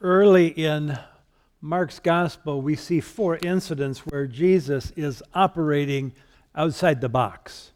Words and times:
early 0.00 0.48
in 0.48 0.98
Mark's 1.60 1.98
gospel, 1.98 2.60
we 2.60 2.76
see 2.76 3.00
four 3.00 3.38
incidents 3.42 4.00
where 4.00 4.26
Jesus 4.26 4.92
is 4.96 5.22
operating 5.34 6.12
outside 6.54 7.00
the 7.00 7.08
box. 7.08 7.72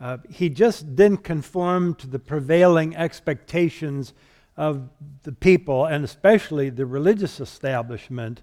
Uh, 0.00 0.18
he 0.28 0.48
just 0.48 0.94
didn't 0.94 1.24
conform 1.24 1.94
to 1.94 2.06
the 2.06 2.18
prevailing 2.18 2.94
expectations 2.96 4.12
of 4.56 4.88
the 5.22 5.32
people, 5.32 5.86
and 5.86 6.04
especially 6.04 6.70
the 6.70 6.86
religious 6.86 7.40
establishment, 7.40 8.42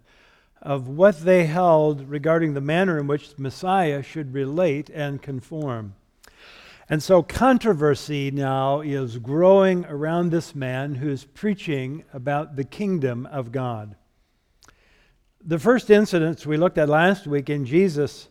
of 0.62 0.88
what 0.88 1.20
they 1.22 1.46
held 1.46 2.10
regarding 2.10 2.54
the 2.54 2.62
manner 2.62 3.00
in 3.00 3.08
which 3.08 3.36
the 3.36 3.42
Messiah 3.42 4.02
should 4.04 4.34
relate 4.34 4.90
and 4.90 5.22
conform. 5.22 5.96
And 6.90 7.02
so 7.02 7.24
controversy 7.24 8.32
now 8.32 8.82
is 8.82 9.18
growing 9.18 9.86
around 9.86 10.30
this 10.30 10.54
man 10.54 10.96
who's 10.96 11.24
preaching 11.24 12.04
about 12.14 12.56
the 12.56 12.64
kingdom 12.64 13.26
of 13.28 13.52
God. 13.52 13.96
The 15.44 15.60
first 15.60 15.90
incidents 15.90 16.46
we 16.46 16.58
looked 16.58 16.78
at 16.78 16.90
last 16.90 17.26
week 17.26 17.50
in 17.50 17.66
Jesus' 17.66 18.28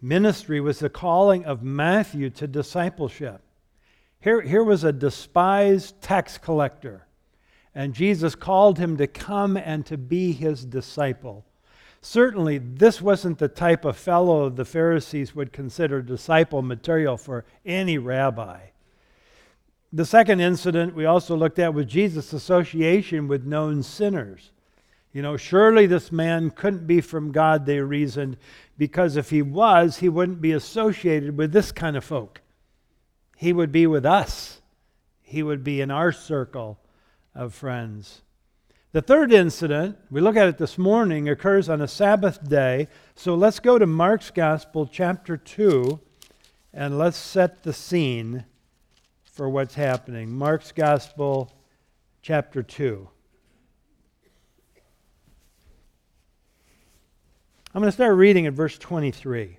ministry 0.00 0.60
was 0.60 0.80
the 0.80 0.90
calling 0.90 1.44
of 1.44 1.62
Matthew 1.62 2.28
to 2.30 2.46
discipleship. 2.46 3.40
Here, 4.20 4.40
here 4.42 4.64
was 4.64 4.84
a 4.84 4.92
despised 4.92 6.00
tax 6.00 6.38
collector, 6.38 7.06
and 7.74 7.94
Jesus 7.94 8.34
called 8.34 8.78
him 8.78 8.96
to 8.96 9.06
come 9.06 9.56
and 9.56 9.86
to 9.86 9.96
be 9.96 10.32
his 10.32 10.64
disciple. 10.64 11.46
Certainly, 12.04 12.58
this 12.58 13.00
wasn't 13.00 13.38
the 13.38 13.46
type 13.46 13.84
of 13.84 13.96
fellow 13.96 14.50
the 14.50 14.64
Pharisees 14.64 15.36
would 15.36 15.52
consider 15.52 16.02
disciple 16.02 16.60
material 16.60 17.16
for 17.16 17.44
any 17.64 17.96
rabbi. 17.96 18.58
The 19.92 20.04
second 20.04 20.40
incident 20.40 20.96
we 20.96 21.04
also 21.04 21.36
looked 21.36 21.60
at 21.60 21.74
was 21.74 21.86
Jesus' 21.86 22.32
association 22.32 23.28
with 23.28 23.46
known 23.46 23.84
sinners. 23.84 24.50
You 25.12 25.22
know, 25.22 25.36
surely 25.36 25.86
this 25.86 26.10
man 26.10 26.50
couldn't 26.50 26.88
be 26.88 27.00
from 27.00 27.30
God, 27.30 27.66
they 27.66 27.78
reasoned, 27.78 28.36
because 28.76 29.16
if 29.16 29.30
he 29.30 29.42
was, 29.42 29.98
he 29.98 30.08
wouldn't 30.08 30.40
be 30.40 30.52
associated 30.52 31.36
with 31.36 31.52
this 31.52 31.70
kind 31.70 31.96
of 31.96 32.02
folk. 32.02 32.40
He 33.36 33.52
would 33.52 33.70
be 33.70 33.86
with 33.86 34.04
us, 34.04 34.60
he 35.20 35.42
would 35.42 35.62
be 35.62 35.80
in 35.80 35.92
our 35.92 36.10
circle 36.10 36.80
of 37.32 37.54
friends. 37.54 38.22
The 38.92 39.00
third 39.00 39.32
incident, 39.32 39.96
we 40.10 40.20
look 40.20 40.36
at 40.36 40.48
it 40.48 40.58
this 40.58 40.76
morning, 40.76 41.26
occurs 41.26 41.70
on 41.70 41.80
a 41.80 41.88
Sabbath 41.88 42.46
day. 42.46 42.88
So 43.14 43.34
let's 43.34 43.58
go 43.58 43.78
to 43.78 43.86
Mark's 43.86 44.30
Gospel, 44.30 44.86
chapter 44.86 45.38
2, 45.38 45.98
and 46.74 46.98
let's 46.98 47.16
set 47.16 47.62
the 47.62 47.72
scene 47.72 48.44
for 49.24 49.48
what's 49.48 49.76
happening. 49.76 50.30
Mark's 50.30 50.72
Gospel, 50.72 51.50
chapter 52.20 52.62
2. 52.62 53.08
I'm 57.74 57.80
going 57.80 57.88
to 57.88 57.92
start 57.92 58.14
reading 58.14 58.46
at 58.46 58.52
verse 58.52 58.76
23. 58.76 59.56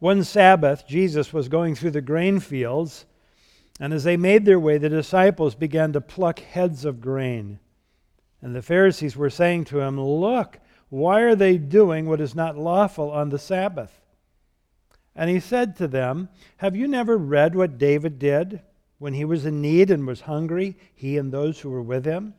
One 0.00 0.24
Sabbath, 0.24 0.88
Jesus 0.88 1.32
was 1.32 1.48
going 1.48 1.76
through 1.76 1.92
the 1.92 2.00
grain 2.00 2.40
fields, 2.40 3.06
and 3.78 3.92
as 3.92 4.02
they 4.02 4.16
made 4.16 4.44
their 4.44 4.58
way, 4.58 4.76
the 4.76 4.88
disciples 4.88 5.54
began 5.54 5.92
to 5.92 6.00
pluck 6.00 6.40
heads 6.40 6.84
of 6.84 7.00
grain. 7.00 7.60
And 8.42 8.56
the 8.56 8.62
Pharisees 8.62 9.16
were 9.16 9.30
saying 9.30 9.66
to 9.66 9.80
him, 9.80 10.00
Look, 10.00 10.58
why 10.88 11.20
are 11.20 11.36
they 11.36 11.56
doing 11.56 12.06
what 12.06 12.20
is 12.20 12.34
not 12.34 12.58
lawful 12.58 13.10
on 13.10 13.30
the 13.30 13.38
Sabbath? 13.38 14.00
And 15.14 15.30
he 15.30 15.40
said 15.40 15.76
to 15.76 15.88
them, 15.88 16.28
Have 16.56 16.74
you 16.74 16.88
never 16.88 17.16
read 17.16 17.54
what 17.54 17.78
David 17.78 18.18
did 18.18 18.60
when 18.98 19.14
he 19.14 19.24
was 19.24 19.46
in 19.46 19.62
need 19.62 19.90
and 19.90 20.06
was 20.06 20.22
hungry, 20.22 20.76
he 20.94 21.16
and 21.16 21.32
those 21.32 21.60
who 21.60 21.70
were 21.70 21.82
with 21.82 22.04
him? 22.04 22.34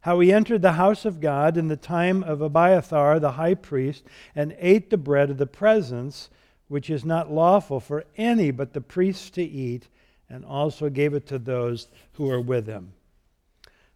How 0.00 0.20
he 0.20 0.32
entered 0.32 0.62
the 0.62 0.72
house 0.72 1.04
of 1.04 1.20
God 1.20 1.56
in 1.56 1.68
the 1.68 1.76
time 1.76 2.22
of 2.22 2.40
Abiathar 2.40 3.20
the 3.20 3.32
high 3.32 3.54
priest 3.54 4.04
and 4.34 4.56
ate 4.58 4.90
the 4.90 4.96
bread 4.96 5.30
of 5.30 5.38
the 5.38 5.46
presence, 5.46 6.30
which 6.68 6.88
is 6.88 7.04
not 7.04 7.32
lawful 7.32 7.80
for 7.80 8.04
any 8.16 8.50
but 8.50 8.72
the 8.72 8.80
priests 8.80 9.30
to 9.30 9.42
eat, 9.42 9.88
and 10.28 10.44
also 10.44 10.88
gave 10.88 11.14
it 11.14 11.26
to 11.26 11.38
those 11.38 11.88
who 12.12 12.30
are 12.30 12.40
with 12.40 12.66
him. 12.66 12.92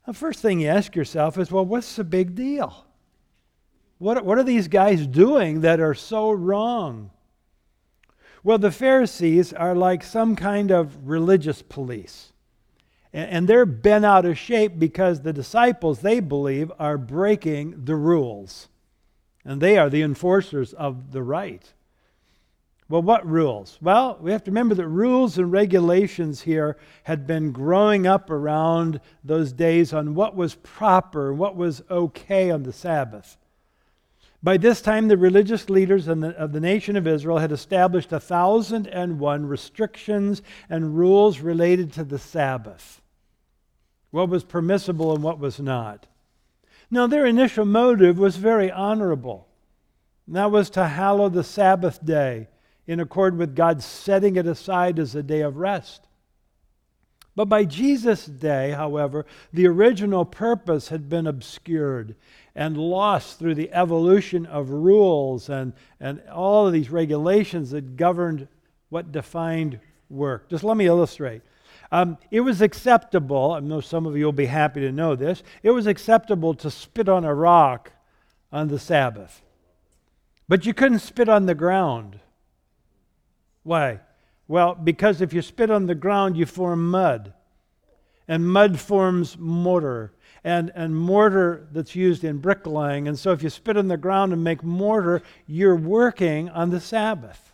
The 0.08 0.14
first 0.14 0.40
thing 0.40 0.60
you 0.60 0.68
ask 0.68 0.96
yourself 0.96 1.36
is 1.36 1.52
well, 1.52 1.66
what's 1.66 1.96
the 1.96 2.02
big 2.02 2.34
deal? 2.34 2.86
What, 3.98 4.24
what 4.24 4.38
are 4.38 4.42
these 4.42 4.66
guys 4.66 5.06
doing 5.06 5.60
that 5.60 5.80
are 5.80 5.92
so 5.92 6.32
wrong? 6.32 7.10
Well, 8.42 8.56
the 8.56 8.70
Pharisees 8.70 9.52
are 9.52 9.74
like 9.74 10.02
some 10.02 10.34
kind 10.34 10.70
of 10.70 11.06
religious 11.06 11.60
police. 11.60 12.32
And, 13.12 13.46
they're 13.46 13.66
bent 13.66 14.06
out 14.06 14.24
of 14.24 14.38
shape 14.38 14.78
because 14.78 15.20
the 15.20 15.32
disciples, 15.34 16.00
they 16.00 16.20
believe, 16.20 16.72
are 16.78 16.96
breaking 16.96 17.84
the 17.84 17.96
rules. 17.96 18.68
And 19.44 19.60
they 19.60 19.76
are 19.76 19.90
the 19.90 20.00
enforcers 20.00 20.72
of 20.72 21.12
the 21.12 21.22
right. 21.22 21.70
Well, 22.88 23.02
what 23.02 23.26
rules? 23.26 23.78
Well, 23.82 24.18
we 24.20 24.32
have 24.32 24.44
to 24.44 24.50
remember 24.50 24.74
that 24.74 24.88
rules 24.88 25.36
and 25.36 25.52
regulations 25.52 26.40
here 26.40 26.78
had 27.02 27.26
been 27.26 27.52
growing 27.52 28.06
up 28.06 28.30
around 28.30 29.00
those 29.22 29.52
days 29.52 29.92
on 29.92 30.14
what 30.14 30.34
was 30.34 30.54
proper, 30.54 31.30
and 31.30 31.38
what 31.38 31.54
was 31.54 31.82
okay 31.90 32.50
on 32.50 32.62
the 32.62 32.72
Sabbath. 32.72 33.36
By 34.42 34.56
this 34.56 34.80
time, 34.80 35.08
the 35.08 35.18
religious 35.18 35.68
leaders 35.68 36.06
the, 36.06 36.34
of 36.38 36.52
the 36.52 36.60
nation 36.60 36.96
of 36.96 37.06
Israel 37.06 37.38
had 37.38 37.52
established 37.52 38.12
a 38.12 38.20
thousand 38.20 38.86
and 38.86 39.18
one 39.18 39.44
restrictions 39.44 40.40
and 40.70 40.96
rules 40.96 41.40
related 41.40 41.92
to 41.94 42.04
the 42.04 42.18
Sabbath 42.18 43.02
what 44.10 44.28
was 44.28 44.44
permissible 44.44 45.14
and 45.14 45.22
what 45.22 45.38
was 45.38 45.60
not. 45.60 46.06
Now, 46.90 47.06
their 47.06 47.26
initial 47.26 47.64
motive 47.64 48.18
was 48.18 48.36
very 48.36 48.70
honorable. 48.70 49.46
And 50.26 50.36
that 50.36 50.50
was 50.50 50.70
to 50.70 50.86
hallow 50.86 51.28
the 51.28 51.44
Sabbath 51.44 52.04
day 52.04 52.48
in 52.88 52.98
accord 52.98 53.36
with 53.36 53.54
God 53.54 53.82
setting 53.82 54.34
it 54.34 54.46
aside 54.46 54.98
as 54.98 55.14
a 55.14 55.22
day 55.22 55.42
of 55.42 55.58
rest. 55.58 56.08
But 57.36 57.44
by 57.44 57.66
Jesus' 57.66 58.26
day, 58.26 58.72
however, 58.72 59.24
the 59.52 59.68
original 59.68 60.24
purpose 60.24 60.88
had 60.88 61.08
been 61.08 61.28
obscured 61.28 62.16
and 62.56 62.76
lost 62.76 63.38
through 63.38 63.54
the 63.54 63.72
evolution 63.72 64.44
of 64.46 64.70
rules 64.70 65.48
and, 65.48 65.72
and 66.00 66.20
all 66.30 66.66
of 66.66 66.72
these 66.72 66.90
regulations 66.90 67.70
that 67.70 67.94
governed 67.94 68.48
what 68.88 69.12
defined 69.12 69.78
work. 70.10 70.48
Just 70.48 70.64
let 70.64 70.76
me 70.76 70.86
illustrate. 70.86 71.42
Um, 71.92 72.18
it 72.30 72.40
was 72.40 72.60
acceptable, 72.60 73.52
I 73.52 73.60
know 73.60 73.80
some 73.80 74.06
of 74.06 74.16
you 74.16 74.24
will 74.24 74.32
be 74.32 74.46
happy 74.46 74.80
to 74.80 74.90
know 74.90 75.14
this, 75.14 75.42
it 75.62 75.70
was 75.70 75.86
acceptable 75.86 76.54
to 76.54 76.70
spit 76.70 77.08
on 77.08 77.24
a 77.24 77.34
rock 77.34 77.92
on 78.50 78.66
the 78.66 78.78
Sabbath. 78.78 79.42
But 80.48 80.66
you 80.66 80.74
couldn't 80.74 81.00
spit 81.00 81.28
on 81.28 81.46
the 81.46 81.54
ground. 81.54 82.18
Why? 83.68 84.00
Well, 84.46 84.74
because 84.74 85.20
if 85.20 85.34
you 85.34 85.42
spit 85.42 85.70
on 85.70 85.84
the 85.84 85.94
ground, 85.94 86.38
you 86.38 86.46
form 86.46 86.90
mud. 86.90 87.34
And 88.26 88.50
mud 88.50 88.80
forms 88.80 89.36
mortar. 89.38 90.14
And, 90.42 90.72
and 90.74 90.96
mortar 90.96 91.68
that's 91.70 91.94
used 91.94 92.24
in 92.24 92.38
bricklaying. 92.38 93.08
And 93.08 93.18
so 93.18 93.32
if 93.32 93.42
you 93.42 93.50
spit 93.50 93.76
on 93.76 93.88
the 93.88 93.98
ground 93.98 94.32
and 94.32 94.42
make 94.42 94.64
mortar, 94.64 95.20
you're 95.46 95.76
working 95.76 96.48
on 96.48 96.70
the 96.70 96.80
Sabbath. 96.80 97.52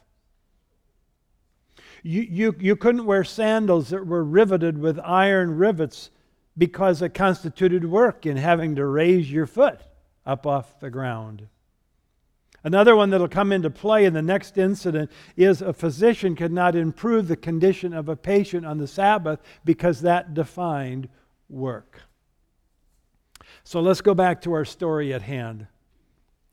You, 2.04 2.22
you, 2.22 2.54
you 2.60 2.76
couldn't 2.76 3.06
wear 3.06 3.24
sandals 3.24 3.88
that 3.88 4.06
were 4.06 4.22
riveted 4.22 4.78
with 4.78 5.00
iron 5.00 5.56
rivets 5.56 6.10
because 6.56 7.02
it 7.02 7.12
constituted 7.12 7.84
work 7.84 8.24
in 8.24 8.36
having 8.36 8.76
to 8.76 8.86
raise 8.86 9.32
your 9.32 9.46
foot 9.46 9.80
up 10.24 10.46
off 10.46 10.78
the 10.78 10.90
ground. 10.90 11.48
Another 12.64 12.96
one 12.96 13.10
that'll 13.10 13.28
come 13.28 13.52
into 13.52 13.68
play 13.68 14.06
in 14.06 14.14
the 14.14 14.22
next 14.22 14.56
incident 14.56 15.10
is 15.36 15.60
a 15.60 15.74
physician 15.74 16.34
could 16.34 16.52
not 16.52 16.74
improve 16.74 17.28
the 17.28 17.36
condition 17.36 17.92
of 17.92 18.08
a 18.08 18.16
patient 18.16 18.64
on 18.64 18.78
the 18.78 18.86
Sabbath 18.86 19.40
because 19.66 20.00
that 20.00 20.32
defined 20.32 21.10
work. 21.50 22.00
So 23.64 23.80
let's 23.80 24.00
go 24.00 24.14
back 24.14 24.40
to 24.42 24.54
our 24.54 24.64
story 24.64 25.12
at 25.12 25.22
hand. 25.22 25.66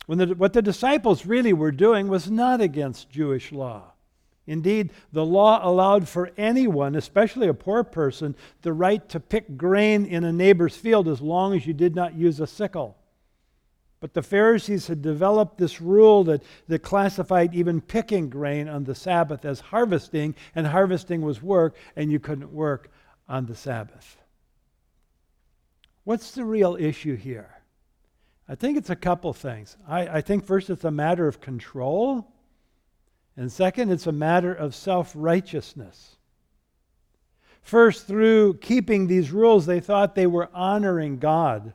When 0.06 0.18
the, 0.18 0.26
what 0.34 0.52
the 0.52 0.60
disciples 0.60 1.24
really 1.24 1.54
were 1.54 1.72
doing 1.72 2.08
was 2.08 2.30
not 2.30 2.60
against 2.60 3.08
Jewish 3.08 3.50
law. 3.50 3.92
Indeed, 4.46 4.90
the 5.12 5.24
law 5.24 5.60
allowed 5.62 6.08
for 6.08 6.30
anyone, 6.36 6.94
especially 6.94 7.48
a 7.48 7.54
poor 7.54 7.84
person, 7.84 8.34
the 8.62 8.72
right 8.72 9.08
to 9.10 9.20
pick 9.20 9.56
grain 9.56 10.04
in 10.04 10.24
a 10.24 10.32
neighbor's 10.32 10.76
field 10.76 11.08
as 11.08 11.22
long 11.22 11.54
as 11.54 11.66
you 11.66 11.72
did 11.72 11.94
not 11.94 12.14
use 12.14 12.40
a 12.40 12.46
sickle. 12.46 12.98
But 14.02 14.14
the 14.14 14.22
Pharisees 14.22 14.88
had 14.88 15.00
developed 15.00 15.58
this 15.58 15.80
rule 15.80 16.24
that, 16.24 16.42
that 16.66 16.80
classified 16.80 17.54
even 17.54 17.80
picking 17.80 18.28
grain 18.28 18.68
on 18.68 18.82
the 18.82 18.96
Sabbath 18.96 19.44
as 19.44 19.60
harvesting, 19.60 20.34
and 20.56 20.66
harvesting 20.66 21.22
was 21.22 21.40
work, 21.40 21.76
and 21.94 22.10
you 22.10 22.18
couldn't 22.18 22.52
work 22.52 22.90
on 23.28 23.46
the 23.46 23.54
Sabbath. 23.54 24.16
What's 26.02 26.32
the 26.32 26.44
real 26.44 26.74
issue 26.74 27.14
here? 27.14 27.62
I 28.48 28.56
think 28.56 28.76
it's 28.76 28.90
a 28.90 28.96
couple 28.96 29.32
things. 29.32 29.76
I, 29.86 30.08
I 30.08 30.20
think 30.20 30.46
first 30.46 30.68
it's 30.68 30.82
a 30.82 30.90
matter 30.90 31.28
of 31.28 31.40
control, 31.40 32.26
and 33.36 33.52
second, 33.52 33.92
it's 33.92 34.08
a 34.08 34.12
matter 34.12 34.52
of 34.52 34.74
self 34.74 35.12
righteousness. 35.14 36.16
First, 37.60 38.08
through 38.08 38.54
keeping 38.54 39.06
these 39.06 39.30
rules, 39.30 39.66
they 39.66 39.78
thought 39.78 40.16
they 40.16 40.26
were 40.26 40.50
honoring 40.52 41.20
God 41.20 41.72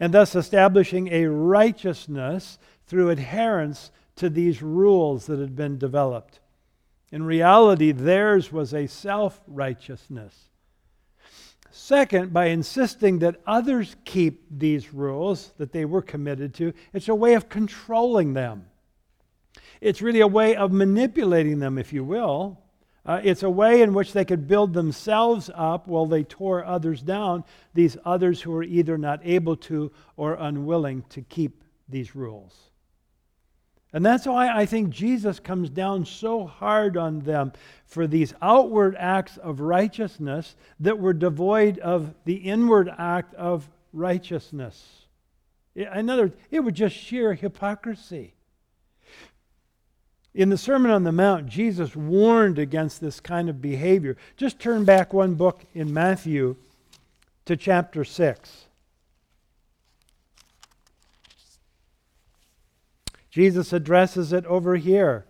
and 0.00 0.14
thus 0.14 0.34
establishing 0.34 1.08
a 1.08 1.26
righteousness 1.26 2.58
through 2.86 3.10
adherence 3.10 3.90
to 4.16 4.28
these 4.28 4.62
rules 4.62 5.26
that 5.26 5.38
had 5.38 5.56
been 5.56 5.78
developed. 5.78 6.40
In 7.10 7.22
reality, 7.22 7.92
theirs 7.92 8.52
was 8.52 8.74
a 8.74 8.86
self 8.86 9.40
righteousness. 9.46 10.48
Second, 11.70 12.32
by 12.32 12.46
insisting 12.46 13.20
that 13.20 13.40
others 13.46 13.96
keep 14.04 14.44
these 14.50 14.92
rules 14.92 15.52
that 15.58 15.72
they 15.72 15.84
were 15.84 16.02
committed 16.02 16.52
to, 16.54 16.72
it's 16.92 17.08
a 17.08 17.14
way 17.14 17.34
of 17.34 17.48
controlling 17.48 18.34
them. 18.34 18.66
It's 19.80 20.02
really 20.02 20.20
a 20.20 20.26
way 20.26 20.56
of 20.56 20.72
manipulating 20.72 21.60
them, 21.60 21.78
if 21.78 21.92
you 21.92 22.02
will. 22.02 22.58
Uh, 23.06 23.20
it's 23.24 23.42
a 23.42 23.50
way 23.50 23.80
in 23.80 23.94
which 23.94 24.12
they 24.12 24.24
could 24.24 24.46
build 24.46 24.74
themselves 24.74 25.50
up 25.54 25.86
while 25.86 26.06
they 26.06 26.24
tore 26.24 26.64
others 26.64 27.00
down, 27.00 27.44
these 27.72 27.96
others 28.04 28.42
who 28.42 28.50
were 28.50 28.62
either 28.62 28.98
not 28.98 29.20
able 29.24 29.56
to 29.56 29.90
or 30.16 30.34
unwilling 30.34 31.02
to 31.08 31.22
keep 31.22 31.62
these 31.88 32.14
rules. 32.14 32.54
And 33.92 34.04
that's 34.04 34.26
why 34.26 34.54
I 34.54 34.66
think 34.66 34.90
Jesus 34.90 35.40
comes 35.40 35.70
down 35.70 36.04
so 36.04 36.46
hard 36.46 36.98
on 36.98 37.20
them 37.20 37.52
for 37.86 38.06
these 38.06 38.34
outward 38.42 38.94
acts 38.98 39.38
of 39.38 39.60
righteousness 39.60 40.56
that 40.80 40.98
were 40.98 41.14
devoid 41.14 41.78
of 41.78 42.14
the 42.24 42.34
inward 42.34 42.92
act 42.98 43.34
of 43.34 43.68
righteousness. 43.94 45.06
In 45.74 46.10
other 46.10 46.24
words, 46.24 46.36
it 46.50 46.60
was 46.60 46.74
just 46.74 46.94
sheer 46.94 47.32
hypocrisy. 47.32 48.34
In 50.34 50.50
the 50.50 50.58
Sermon 50.58 50.90
on 50.90 51.04
the 51.04 51.12
Mount, 51.12 51.46
Jesus 51.46 51.96
warned 51.96 52.58
against 52.58 53.00
this 53.00 53.18
kind 53.18 53.48
of 53.48 53.62
behavior. 53.62 54.16
Just 54.36 54.58
turn 54.58 54.84
back 54.84 55.12
one 55.12 55.34
book 55.34 55.64
in 55.74 55.92
Matthew 55.92 56.56
to 57.46 57.56
chapter 57.56 58.04
6. 58.04 58.66
Jesus 63.30 63.72
addresses 63.72 64.32
it 64.32 64.44
over 64.46 64.76
here. 64.76 65.24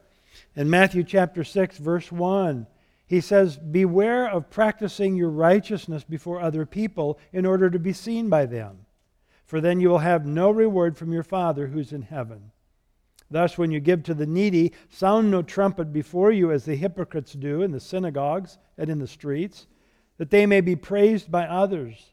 In 0.57 0.69
Matthew 0.71 1.05
chapter 1.05 1.45
6, 1.45 1.79
verse 1.79 2.11
1, 2.11 2.67
he 3.07 3.21
says, 3.21 3.57
Beware 3.57 4.29
of 4.29 4.51
practicing 4.51 5.17
your 5.17 5.31
righteousness 5.31 6.05
before 6.05 6.41
other 6.41 6.67
people 6.67 7.19
in 7.33 7.47
order 7.47 7.71
to 7.71 7.79
be 7.79 7.93
seen 7.93 8.29
by 8.29 8.47
them, 8.47 8.87
for 9.45 9.61
then 9.61 9.81
you 9.81 9.89
will 9.89 9.99
have 9.99 10.27
no 10.27 10.51
reward 10.51 10.97
from 10.97 11.13
your 11.13 11.23
Father 11.23 11.69
who's 11.69 11.93
in 11.93 12.03
heaven. 12.03 12.51
Thus, 13.31 13.59
when 13.59 13.71
you 13.71 13.81
give 13.81 14.03
to 14.05 14.15
the 14.15 14.27
needy, 14.27 14.73
sound 14.89 15.31
no 15.31 15.43
trumpet 15.43 15.93
before 15.93 16.33
you 16.33 16.51
as 16.51 16.65
the 16.65 16.77
hypocrites 16.77 17.33
do 17.33 17.63
in 17.63 17.73
the 17.73 17.81
synagogues 17.81 18.59
and 18.79 18.89
in 18.89 18.99
the 18.99 19.07
streets, 19.07 19.67
that 20.17 20.31
they 20.31 20.47
may 20.47 20.61
be 20.61 20.77
praised 20.77 21.31
by 21.31 21.47
others. 21.47 22.13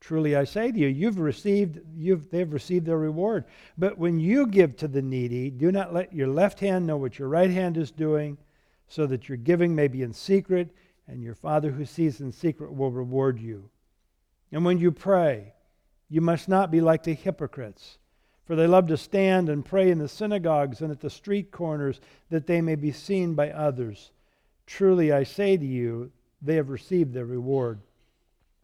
Truly 0.00 0.36
I 0.36 0.44
say 0.44 0.70
to 0.70 0.78
you, 0.78 0.88
you've 0.88 1.18
received, 1.18 1.80
you've, 1.96 2.28
they've 2.30 2.52
received 2.52 2.84
their 2.84 2.98
reward. 2.98 3.44
But 3.78 3.96
when 3.96 4.18
you 4.18 4.46
give 4.46 4.76
to 4.76 4.88
the 4.88 5.00
needy, 5.00 5.50
do 5.50 5.72
not 5.72 5.94
let 5.94 6.12
your 6.12 6.28
left 6.28 6.60
hand 6.60 6.86
know 6.86 6.98
what 6.98 7.18
your 7.18 7.28
right 7.28 7.50
hand 7.50 7.78
is 7.78 7.90
doing, 7.90 8.36
so 8.86 9.06
that 9.06 9.28
your 9.28 9.38
giving 9.38 9.74
may 9.74 9.88
be 9.88 10.02
in 10.02 10.12
secret, 10.12 10.74
and 11.08 11.22
your 11.22 11.34
Father 11.34 11.70
who 11.70 11.86
sees 11.86 12.20
in 12.20 12.32
secret 12.32 12.74
will 12.74 12.90
reward 12.90 13.38
you. 13.38 13.70
And 14.52 14.64
when 14.64 14.78
you 14.78 14.92
pray, 14.92 15.54
you 16.10 16.20
must 16.20 16.48
not 16.48 16.70
be 16.70 16.80
like 16.80 17.02
the 17.02 17.14
hypocrites, 17.14 17.98
for 18.46 18.56
they 18.56 18.66
love 18.66 18.88
to 18.88 18.96
stand 18.96 19.48
and 19.48 19.64
pray 19.64 19.90
in 19.90 19.98
the 19.98 20.08
synagogues 20.08 20.80
and 20.80 20.90
at 20.90 21.00
the 21.00 21.10
street 21.10 21.50
corners, 21.50 22.00
that 22.30 22.46
they 22.46 22.60
may 22.60 22.74
be 22.74 22.92
seen 22.92 23.34
by 23.34 23.50
others. 23.50 24.10
Truly 24.66 25.12
I 25.12 25.24
say 25.24 25.56
to 25.56 25.64
you, 25.64 26.10
they 26.42 26.56
have 26.56 26.68
received 26.68 27.14
their 27.14 27.24
reward. 27.24 27.80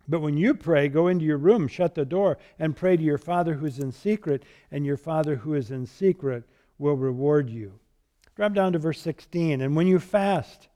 But 0.09 0.21
when 0.21 0.37
you 0.37 0.55
pray, 0.55 0.89
go 0.89 1.07
into 1.07 1.25
your 1.25 1.39
room, 1.39 1.69
shut 1.69 1.95
the 1.95 2.05
door, 2.05 2.39
and 2.59 2.77
pray 2.77 2.97
to 2.97 3.03
your 3.03 3.19
Father 3.19 3.55
who 3.55 3.67
is 3.67 3.79
in 3.79 3.93
secret, 3.93 4.43
and 4.71 4.85
your 4.85 4.97
Father 4.97 5.37
who 5.37 5.55
is 5.55 5.71
in 5.71 5.87
secret 5.87 6.45
will 6.79 6.97
reward 6.97 7.49
you. 7.49 7.79
Drop 8.35 8.53
down 8.53 8.73
to 8.73 8.79
verse 8.79 9.01
16. 9.01 9.61
And 9.61 9.77
when 9.77 9.87
you 9.87 9.99
fast, 9.99 10.69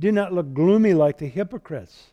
do 0.00 0.10
not 0.10 0.32
look 0.32 0.54
gloomy 0.54 0.94
like 0.94 1.18
the 1.18 1.26
hypocrites, 1.26 2.12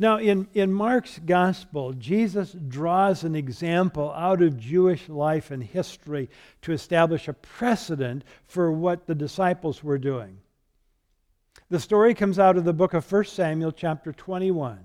Now, 0.00 0.18
in, 0.18 0.46
in 0.54 0.72
Mark's 0.72 1.18
gospel, 1.18 1.92
Jesus 1.92 2.52
draws 2.52 3.24
an 3.24 3.34
example 3.34 4.12
out 4.12 4.42
of 4.42 4.56
Jewish 4.56 5.08
life 5.08 5.50
and 5.50 5.62
history 5.62 6.30
to 6.62 6.72
establish 6.72 7.26
a 7.26 7.32
precedent 7.32 8.22
for 8.46 8.70
what 8.70 9.06
the 9.06 9.16
disciples 9.16 9.82
were 9.82 9.98
doing. 9.98 10.38
The 11.68 11.80
story 11.80 12.14
comes 12.14 12.38
out 12.38 12.56
of 12.56 12.64
the 12.64 12.72
book 12.72 12.94
of 12.94 13.10
1 13.10 13.24
Samuel, 13.24 13.72
chapter 13.72 14.12
21, 14.12 14.78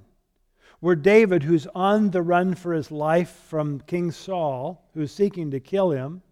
where 0.80 0.96
David, 0.96 1.44
who's 1.44 1.68
on 1.76 2.10
the 2.10 2.24
run 2.24 2.56
for 2.56 2.74
his 2.74 2.92
life 2.92 3.30
from 3.48 3.82
King 3.82 4.12
Saul, 4.12 4.90
who's 4.96 5.12
seeking 5.12 5.52
to 5.52 5.60
kill 5.60 5.92
him, 5.92 6.24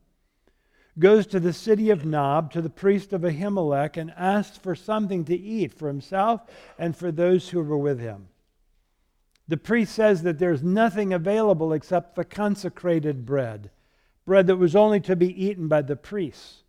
goes 0.97 1.27
to 1.27 1.39
the 1.39 1.53
city 1.53 1.91
of 1.91 2.03
Nob, 2.03 2.51
to 2.51 2.61
the 2.61 2.69
priest 2.69 3.13
of 3.13 3.21
Ahimelech, 3.21 3.95
and 3.95 4.11
asks 4.17 4.57
for 4.57 4.75
something 4.75 5.23
to 5.25 5.35
eat 5.35 5.71
for 5.71 5.87
himself 5.87 6.41
and 6.79 6.97
for 6.97 7.11
those 7.11 7.47
who 7.49 7.61
were 7.61 7.77
with 7.77 7.99
him. 7.99 8.27
The 9.47 9.57
priest 9.57 9.93
says 9.93 10.23
that 10.23 10.39
there's 10.39 10.63
nothing 10.63 11.13
available 11.13 11.73
except 11.73 12.15
the 12.15 12.23
consecrated 12.23 13.25
bread, 13.25 13.69
bread 14.25 14.47
that 14.47 14.55
was 14.57 14.75
only 14.75 14.99
to 15.01 15.15
be 15.15 15.45
eaten 15.45 15.67
by 15.67 15.81
the 15.81 15.95
priests. 15.95 16.63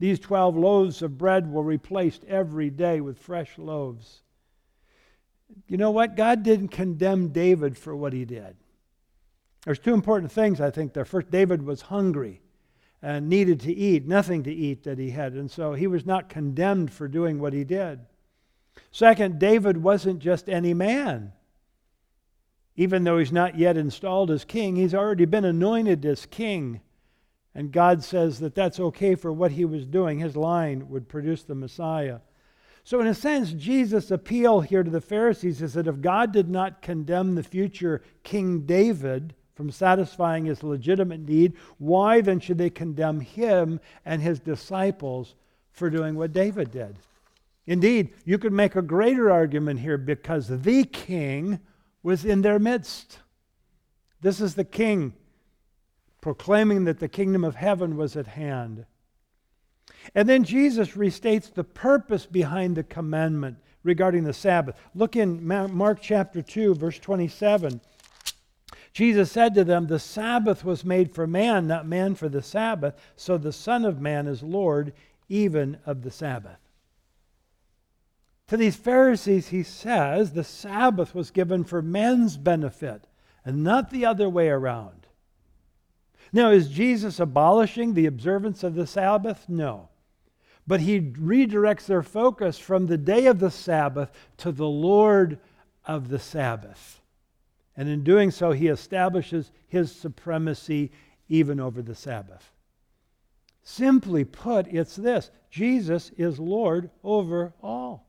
These 0.00 0.18
12 0.18 0.56
loaves 0.56 1.02
of 1.02 1.18
bread 1.18 1.50
were 1.50 1.62
replaced 1.62 2.24
every 2.24 2.70
day 2.70 3.00
with 3.00 3.18
fresh 3.18 3.56
loaves. 3.56 4.22
You 5.68 5.76
know 5.76 5.90
what? 5.90 6.16
God 6.16 6.42
didn't 6.42 6.68
condemn 6.68 7.28
David 7.28 7.78
for 7.78 7.94
what 7.94 8.12
he 8.12 8.24
did. 8.24 8.56
There's 9.64 9.78
two 9.78 9.94
important 9.94 10.30
things, 10.30 10.60
I 10.60 10.70
think, 10.70 10.92
there. 10.92 11.04
First, 11.04 11.30
David 11.30 11.62
was 11.62 11.82
hungry 11.82 12.40
and 13.00 13.28
needed 13.28 13.60
to 13.60 13.72
eat, 13.72 14.06
nothing 14.06 14.42
to 14.42 14.52
eat 14.52 14.84
that 14.84 14.98
he 14.98 15.10
had. 15.10 15.34
And 15.34 15.50
so 15.50 15.74
he 15.74 15.86
was 15.86 16.04
not 16.04 16.28
condemned 16.28 16.92
for 16.92 17.06
doing 17.06 17.38
what 17.38 17.52
he 17.52 17.64
did. 17.64 18.00
Second, 18.90 19.38
David 19.38 19.76
wasn't 19.76 20.18
just 20.18 20.48
any 20.48 20.74
man. 20.74 21.32
Even 22.76 23.04
though 23.04 23.18
he's 23.18 23.32
not 23.32 23.58
yet 23.58 23.76
installed 23.76 24.30
as 24.30 24.44
king, 24.44 24.76
he's 24.76 24.94
already 24.94 25.24
been 25.24 25.44
anointed 25.44 26.04
as 26.04 26.26
king. 26.26 26.80
And 27.54 27.70
God 27.70 28.02
says 28.02 28.40
that 28.40 28.54
that's 28.54 28.80
okay 28.80 29.14
for 29.14 29.32
what 29.32 29.52
he 29.52 29.64
was 29.64 29.86
doing. 29.86 30.18
His 30.18 30.36
line 30.36 30.88
would 30.88 31.08
produce 31.08 31.44
the 31.44 31.54
Messiah. 31.54 32.18
So, 32.82 33.00
in 33.00 33.06
a 33.06 33.14
sense, 33.14 33.52
Jesus' 33.52 34.10
appeal 34.10 34.60
here 34.60 34.82
to 34.82 34.90
the 34.90 35.00
Pharisees 35.00 35.62
is 35.62 35.74
that 35.74 35.86
if 35.86 36.00
God 36.00 36.32
did 36.32 36.50
not 36.50 36.82
condemn 36.82 37.34
the 37.34 37.42
future 37.42 38.02
King 38.24 38.66
David, 38.66 39.34
from 39.54 39.70
satisfying 39.70 40.44
his 40.44 40.62
legitimate 40.62 41.20
need, 41.20 41.54
why 41.78 42.20
then 42.20 42.40
should 42.40 42.58
they 42.58 42.70
condemn 42.70 43.20
him 43.20 43.80
and 44.04 44.20
his 44.20 44.40
disciples 44.40 45.34
for 45.70 45.88
doing 45.88 46.16
what 46.16 46.32
David 46.32 46.70
did? 46.70 46.96
Indeed, 47.66 48.12
you 48.24 48.36
could 48.38 48.52
make 48.52 48.76
a 48.76 48.82
greater 48.82 49.30
argument 49.30 49.80
here 49.80 49.96
because 49.96 50.48
the 50.48 50.84
king 50.84 51.60
was 52.04 52.24
in 52.24 52.42
their 52.42 52.60
midst. 52.60 53.18
This 54.20 54.40
is 54.40 54.54
the 54.54 54.64
king 54.64 55.14
proclaiming 56.20 56.84
that 56.84 57.00
the 57.00 57.08
kingdom 57.08 57.42
of 57.44 57.56
heaven 57.56 57.96
was 57.96 58.16
at 58.16 58.28
hand. 58.28 58.86
And 60.14 60.28
then 60.28 60.44
Jesus 60.44 60.90
restates 60.90 61.52
the 61.52 61.64
purpose 61.64 62.24
behind 62.24 62.76
the 62.76 62.82
commandment 62.82 63.58
regarding 63.82 64.24
the 64.24 64.32
Sabbath. 64.32 64.76
Look 64.94 65.16
in 65.16 65.46
Mark 65.46 65.98
chapter 66.00 66.40
2, 66.40 66.76
verse 66.76 66.98
27. 66.98 67.80
Jesus 68.94 69.30
said 69.30 69.54
to 69.54 69.64
them, 69.64 69.86
The 69.86 69.98
Sabbath 69.98 70.64
was 70.64 70.84
made 70.84 71.14
for 71.14 71.26
man, 71.26 71.66
not 71.66 71.86
man 71.86 72.14
for 72.14 72.28
the 72.28 72.42
Sabbath. 72.42 72.94
So 73.16 73.36
the 73.36 73.52
Son 73.52 73.84
of 73.84 74.00
Man 74.00 74.26
is 74.26 74.42
Lord 74.42 74.92
even 75.28 75.78
of 75.84 76.02
the 76.02 76.10
Sabbath. 76.10 76.63
To 78.54 78.58
these 78.58 78.76
Pharisees, 78.76 79.48
he 79.48 79.64
says 79.64 80.30
the 80.30 80.44
Sabbath 80.44 81.12
was 81.12 81.32
given 81.32 81.64
for 81.64 81.82
men's 81.82 82.36
benefit 82.36 83.08
and 83.44 83.64
not 83.64 83.90
the 83.90 84.06
other 84.06 84.28
way 84.28 84.48
around. 84.48 85.08
Now, 86.32 86.52
is 86.52 86.68
Jesus 86.68 87.18
abolishing 87.18 87.94
the 87.94 88.06
observance 88.06 88.62
of 88.62 88.76
the 88.76 88.86
Sabbath? 88.86 89.48
No. 89.48 89.88
But 90.68 90.78
he 90.78 91.00
redirects 91.00 91.86
their 91.86 92.04
focus 92.04 92.56
from 92.56 92.86
the 92.86 92.96
day 92.96 93.26
of 93.26 93.40
the 93.40 93.50
Sabbath 93.50 94.12
to 94.36 94.52
the 94.52 94.68
Lord 94.68 95.40
of 95.84 96.08
the 96.08 96.20
Sabbath. 96.20 97.00
And 97.76 97.88
in 97.88 98.04
doing 98.04 98.30
so, 98.30 98.52
he 98.52 98.68
establishes 98.68 99.50
his 99.66 99.90
supremacy 99.90 100.92
even 101.28 101.58
over 101.58 101.82
the 101.82 101.96
Sabbath. 101.96 102.52
Simply 103.64 104.24
put, 104.24 104.68
it's 104.68 104.94
this 104.94 105.32
Jesus 105.50 106.12
is 106.16 106.38
Lord 106.38 106.90
over 107.02 107.52
all. 107.60 108.06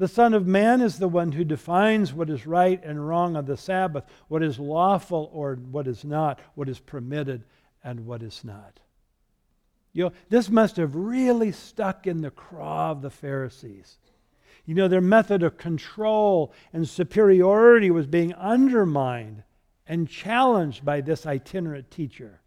The 0.00 0.08
Son 0.08 0.32
of 0.32 0.46
Man 0.46 0.80
is 0.80 0.98
the 0.98 1.08
one 1.08 1.32
who 1.32 1.44
defines 1.44 2.14
what 2.14 2.30
is 2.30 2.46
right 2.46 2.82
and 2.82 3.06
wrong 3.06 3.36
on 3.36 3.44
the 3.44 3.58
Sabbath, 3.58 4.04
what 4.28 4.42
is 4.42 4.58
lawful 4.58 5.28
or 5.30 5.56
what 5.56 5.86
is 5.86 6.06
not, 6.06 6.40
what 6.54 6.70
is 6.70 6.80
permitted 6.80 7.44
and 7.84 8.06
what 8.06 8.22
is 8.22 8.42
not. 8.42 8.80
You 9.92 10.04
know, 10.04 10.12
this 10.30 10.48
must 10.48 10.78
have 10.78 10.96
really 10.96 11.52
stuck 11.52 12.06
in 12.06 12.22
the 12.22 12.30
craw 12.30 12.92
of 12.92 13.02
the 13.02 13.10
Pharisees. 13.10 13.98
You 14.64 14.74
know, 14.74 14.88
their 14.88 15.02
method 15.02 15.42
of 15.42 15.58
control 15.58 16.54
and 16.72 16.88
superiority 16.88 17.90
was 17.90 18.06
being 18.06 18.32
undermined 18.32 19.42
and 19.86 20.08
challenged 20.08 20.82
by 20.82 21.02
this 21.02 21.26
itinerant 21.26 21.90
teacher. 21.90 22.40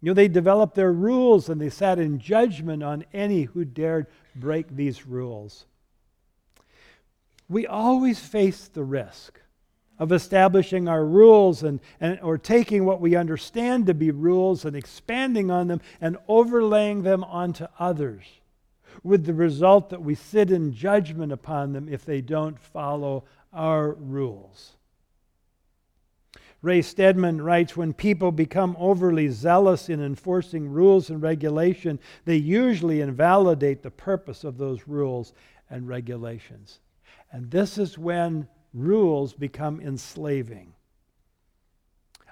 You 0.00 0.06
know, 0.06 0.14
they 0.14 0.28
developed 0.28 0.76
their 0.76 0.94
rules 0.94 1.50
and 1.50 1.60
they 1.60 1.68
sat 1.68 1.98
in 1.98 2.18
judgment 2.18 2.82
on 2.82 3.04
any 3.12 3.42
who 3.42 3.66
dared 3.66 4.06
break 4.34 4.74
these 4.74 5.06
rules 5.06 5.66
we 7.52 7.66
always 7.66 8.18
face 8.18 8.68
the 8.68 8.84
risk 8.84 9.40
of 9.98 10.10
establishing 10.10 10.88
our 10.88 11.04
rules 11.04 11.62
and, 11.62 11.80
and 12.00 12.18
or 12.20 12.38
taking 12.38 12.84
what 12.84 13.00
we 13.00 13.14
understand 13.14 13.86
to 13.86 13.94
be 13.94 14.10
rules 14.10 14.64
and 14.64 14.74
expanding 14.74 15.50
on 15.50 15.68
them 15.68 15.80
and 16.00 16.16
overlaying 16.26 17.02
them 17.02 17.22
onto 17.24 17.66
others 17.78 18.24
with 19.02 19.24
the 19.26 19.34
result 19.34 19.90
that 19.90 20.02
we 20.02 20.14
sit 20.14 20.50
in 20.50 20.72
judgment 20.72 21.32
upon 21.32 21.72
them 21.72 21.88
if 21.88 22.04
they 22.04 22.20
don't 22.20 22.58
follow 22.58 23.24
our 23.52 23.92
rules. 23.92 24.76
Ray 26.62 26.80
Stedman 26.82 27.42
writes 27.42 27.76
When 27.76 27.92
people 27.92 28.30
become 28.30 28.76
overly 28.78 29.28
zealous 29.28 29.88
in 29.88 30.00
enforcing 30.00 30.68
rules 30.68 31.10
and 31.10 31.20
regulation, 31.20 31.98
they 32.24 32.36
usually 32.36 33.00
invalidate 33.00 33.82
the 33.82 33.90
purpose 33.90 34.44
of 34.44 34.58
those 34.58 34.86
rules 34.86 35.32
and 35.68 35.88
regulations. 35.88 36.78
And 37.32 37.50
this 37.50 37.78
is 37.78 37.98
when 37.98 38.46
rules 38.74 39.32
become 39.32 39.80
enslaving. 39.80 40.74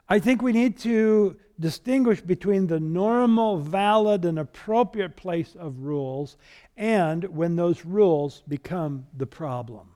I 0.09 0.19
think 0.19 0.43
we 0.43 0.53
need 0.53 0.79
to 0.81 1.37
distinguish 1.59 2.21
between 2.21 2.67
the 2.67 2.81
normal, 2.81 3.59
valid, 3.59 4.25
and 4.25 4.39
appropriate 4.39 5.17
place 5.17 5.55
of 5.59 5.81
rules 5.81 6.37
and 6.77 7.25
when 7.25 7.57
those 7.57 7.85
rules 7.85 8.43
become 8.47 9.07
the 9.17 9.27
problem. 9.27 9.89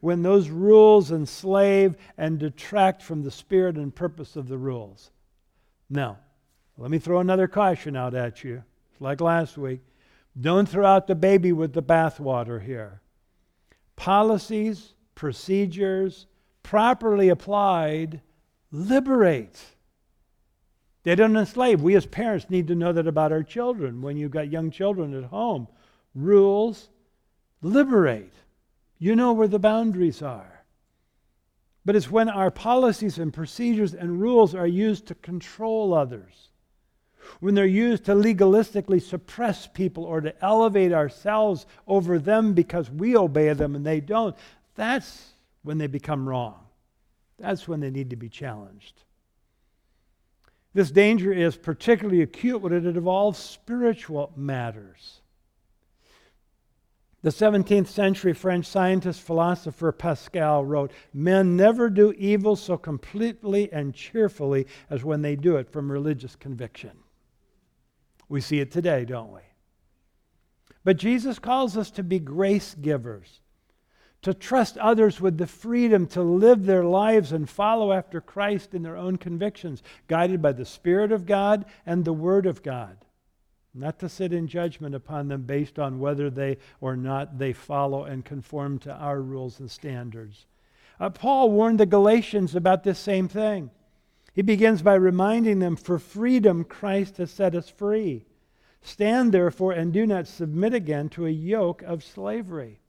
When 0.00 0.22
those 0.22 0.50
rules 0.50 1.12
enslave 1.12 1.96
and 2.18 2.38
detract 2.38 3.02
from 3.02 3.22
the 3.22 3.30
spirit 3.30 3.76
and 3.76 3.94
purpose 3.94 4.36
of 4.36 4.48
the 4.48 4.58
rules. 4.58 5.10
Now, 5.88 6.18
let 6.76 6.90
me 6.90 6.98
throw 6.98 7.20
another 7.20 7.48
caution 7.48 7.96
out 7.96 8.14
at 8.14 8.44
you, 8.44 8.64
like 9.00 9.20
last 9.20 9.56
week. 9.56 9.80
Don't 10.38 10.68
throw 10.68 10.86
out 10.86 11.06
the 11.06 11.14
baby 11.14 11.52
with 11.52 11.72
the 11.72 11.82
bathwater 11.82 12.62
here 12.62 13.00
policies, 13.98 14.94
procedures, 15.16 16.26
properly 16.62 17.28
applied, 17.28 18.22
liberate. 18.70 19.60
They 21.02 21.16
don't 21.16 21.36
enslave. 21.36 21.82
We 21.82 21.96
as 21.96 22.06
parents 22.06 22.48
need 22.48 22.68
to 22.68 22.76
know 22.76 22.92
that 22.92 23.08
about 23.08 23.32
our 23.32 23.42
children 23.42 24.00
when 24.00 24.16
you've 24.16 24.30
got 24.30 24.52
young 24.52 24.70
children 24.70 25.14
at 25.14 25.24
home. 25.24 25.66
Rules 26.14 26.88
liberate. 27.60 28.32
You 28.98 29.16
know 29.16 29.32
where 29.32 29.48
the 29.48 29.58
boundaries 29.58 30.22
are. 30.22 30.64
But 31.84 31.96
it's 31.96 32.10
when 32.10 32.28
our 32.28 32.50
policies 32.50 33.18
and 33.18 33.32
procedures 33.32 33.94
and 33.94 34.20
rules 34.20 34.54
are 34.54 34.66
used 34.66 35.06
to 35.06 35.14
control 35.16 35.92
others 35.92 36.47
when 37.40 37.54
they're 37.54 37.66
used 37.66 38.04
to 38.06 38.14
legalistically 38.14 39.02
suppress 39.02 39.66
people 39.66 40.04
or 40.04 40.20
to 40.20 40.44
elevate 40.44 40.92
ourselves 40.92 41.66
over 41.86 42.18
them 42.18 42.54
because 42.54 42.90
we 42.90 43.16
obey 43.16 43.52
them 43.52 43.74
and 43.74 43.84
they 43.84 44.00
don't, 44.00 44.36
that's 44.74 45.32
when 45.62 45.78
they 45.78 45.86
become 45.86 46.28
wrong. 46.28 46.58
That's 47.38 47.68
when 47.68 47.80
they 47.80 47.90
need 47.90 48.10
to 48.10 48.16
be 48.16 48.28
challenged. 48.28 49.02
This 50.74 50.90
danger 50.90 51.32
is 51.32 51.56
particularly 51.56 52.22
acute 52.22 52.60
when 52.60 52.72
it 52.72 52.86
involves 52.86 53.38
spiritual 53.38 54.32
matters. 54.36 55.20
The 57.22 57.30
17th 57.30 57.88
century 57.88 58.32
French 58.32 58.64
scientist 58.66 59.20
philosopher 59.22 59.90
Pascal 59.90 60.64
wrote 60.64 60.92
Men 61.12 61.56
never 61.56 61.90
do 61.90 62.12
evil 62.12 62.54
so 62.54 62.76
completely 62.76 63.72
and 63.72 63.92
cheerfully 63.92 64.68
as 64.88 65.04
when 65.04 65.22
they 65.22 65.34
do 65.34 65.56
it 65.56 65.68
from 65.68 65.90
religious 65.90 66.36
conviction. 66.36 66.92
We 68.28 68.40
see 68.40 68.60
it 68.60 68.70
today, 68.70 69.04
don't 69.04 69.32
we? 69.32 69.40
But 70.84 70.96
Jesus 70.96 71.38
calls 71.38 71.76
us 71.76 71.90
to 71.92 72.02
be 72.02 72.18
grace 72.18 72.74
givers, 72.74 73.40
to 74.22 74.34
trust 74.34 74.78
others 74.78 75.20
with 75.20 75.38
the 75.38 75.46
freedom 75.46 76.06
to 76.08 76.22
live 76.22 76.64
their 76.64 76.84
lives 76.84 77.32
and 77.32 77.48
follow 77.48 77.92
after 77.92 78.20
Christ 78.20 78.74
in 78.74 78.82
their 78.82 78.96
own 78.96 79.16
convictions, 79.16 79.82
guided 80.06 80.42
by 80.42 80.52
the 80.52 80.64
Spirit 80.64 81.12
of 81.12 81.26
God 81.26 81.64
and 81.86 82.04
the 82.04 82.12
Word 82.12 82.46
of 82.46 82.62
God. 82.62 82.96
Not 83.74 83.98
to 84.00 84.08
sit 84.08 84.32
in 84.32 84.48
judgment 84.48 84.94
upon 84.94 85.28
them 85.28 85.42
based 85.42 85.78
on 85.78 86.00
whether 86.00 86.30
they 86.30 86.58
or 86.80 86.96
not 86.96 87.38
they 87.38 87.52
follow 87.52 88.04
and 88.04 88.24
conform 88.24 88.78
to 88.80 88.92
our 88.92 89.20
rules 89.20 89.60
and 89.60 89.70
standards. 89.70 90.46
Uh, 90.98 91.10
Paul 91.10 91.50
warned 91.50 91.78
the 91.78 91.86
Galatians 91.86 92.56
about 92.56 92.82
this 92.82 92.98
same 92.98 93.28
thing. 93.28 93.70
He 94.32 94.42
begins 94.42 94.82
by 94.82 94.94
reminding 94.94 95.58
them, 95.58 95.76
For 95.76 95.98
freedom 95.98 96.64
Christ 96.64 97.16
has 97.16 97.30
set 97.30 97.54
us 97.54 97.68
free. 97.68 98.26
Stand 98.82 99.32
therefore 99.32 99.72
and 99.72 99.92
do 99.92 100.06
not 100.06 100.26
submit 100.26 100.74
again 100.74 101.08
to 101.10 101.26
a 101.26 101.30
yoke 101.30 101.82
of 101.82 102.04
slavery. 102.04 102.80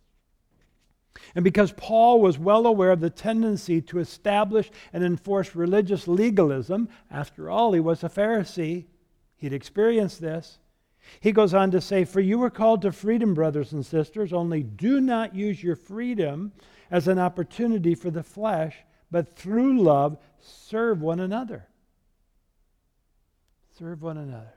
And 1.35 1.43
because 1.43 1.71
Paul 1.73 2.21
was 2.21 2.39
well 2.39 2.65
aware 2.65 2.91
of 2.91 3.01
the 3.01 3.09
tendency 3.09 3.81
to 3.83 3.99
establish 3.99 4.71
and 4.93 5.03
enforce 5.03 5.55
religious 5.55 6.07
legalism, 6.07 6.89
after 7.11 7.49
all, 7.49 7.73
he 7.73 7.79
was 7.79 8.03
a 8.03 8.09
Pharisee, 8.09 8.85
he'd 9.37 9.53
experienced 9.53 10.21
this. 10.21 10.59
He 11.19 11.31
goes 11.31 11.53
on 11.53 11.71
to 11.71 11.81
say, 11.81 12.05
For 12.05 12.19
you 12.19 12.39
were 12.39 12.49
called 12.49 12.81
to 12.83 12.91
freedom, 12.91 13.33
brothers 13.33 13.73
and 13.73 13.85
sisters, 13.85 14.31
only 14.31 14.63
do 14.63 15.01
not 15.01 15.35
use 15.35 15.63
your 15.63 15.75
freedom 15.75 16.51
as 16.91 17.07
an 17.07 17.19
opportunity 17.19 17.95
for 17.95 18.11
the 18.11 18.23
flesh, 18.23 18.77
but 19.11 19.35
through 19.35 19.81
love 19.81 20.17
serve 20.41 21.01
one 21.01 21.19
another. 21.19 21.67
Serve 23.77 24.01
one 24.01 24.17
another. 24.17 24.53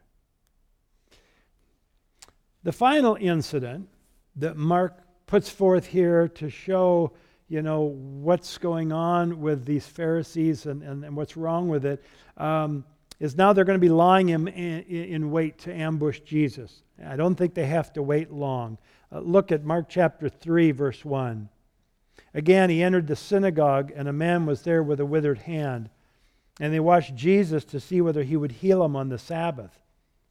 The 2.65 2.73
final 2.73 3.17
incident 3.21 3.89
that 4.37 4.57
Mark 4.57 4.99
puts 5.27 5.49
forth 5.49 5.87
here 5.87 6.29
to 6.29 6.49
show, 6.49 7.13
you 7.49 7.63
know, 7.63 7.83
what's 7.83 8.59
going 8.59 8.93
on 8.93 9.41
with 9.41 9.65
these 9.65 9.87
Pharisees 9.87 10.67
and, 10.67 10.83
and, 10.83 11.05
and 11.05 11.17
what's 11.17 11.37
wrong 11.37 11.69
with 11.69 11.85
it, 11.85 12.05
um, 12.37 12.85
is 13.19 13.37
now 13.37 13.53
they're 13.53 13.65
going 13.65 13.79
to 13.79 13.81
be 13.81 13.89
lying 13.89 14.31
in, 14.31 14.49
in, 14.49 14.83
in, 14.83 15.31
wait 15.31 15.59
to 15.59 15.73
ambush 15.73 16.21
Jesus. 16.21 16.83
I 17.05 17.17
don't 17.17 17.35
think 17.35 17.55
they 17.55 17.67
have 17.67 17.93
to 17.93 18.03
wait 18.03 18.33
long. 18.33 18.79
Uh, 19.13 19.21
look 19.21 19.53
at 19.53 19.65
Mark 19.65 19.89
chapter 19.89 20.29
3, 20.29 20.73
verse 20.73 21.05
1. 21.05 21.49
Again, 22.35 22.71
he 22.71 22.83
entered 22.83 23.07
the 23.07 23.17
synagogue, 23.17 23.93
and 23.95 24.09
a 24.09 24.13
man 24.13 24.47
was 24.47 24.63
there 24.63 24.83
with 24.83 25.01
a 25.01 25.07
withered 25.07 25.39
hand. 25.39 25.91
And 26.61 26.73
they 26.73 26.81
watched 26.81 27.15
Jesus 27.15 27.65
to 27.67 27.81
see 27.81 28.01
whether 28.01 28.23
he 28.23 28.37
would 28.37 28.53
heal 28.53 28.85
him 28.85 28.97
on 28.97 29.09
the 29.09 29.19
Sabbath, 29.19 29.79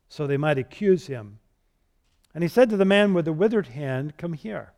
so 0.10 0.26
they 0.26 0.38
might 0.38 0.58
accuse 0.58 1.08
him. 1.08 1.40
And 2.34 2.44
he 2.44 2.48
said 2.48 2.70
to 2.70 2.78
the 2.78 2.86
man 2.86 3.14
with 3.14 3.26
the 3.26 3.34
withered 3.34 3.68
hand, 3.68 4.18
Come 4.18 4.34
here. 4.34 4.74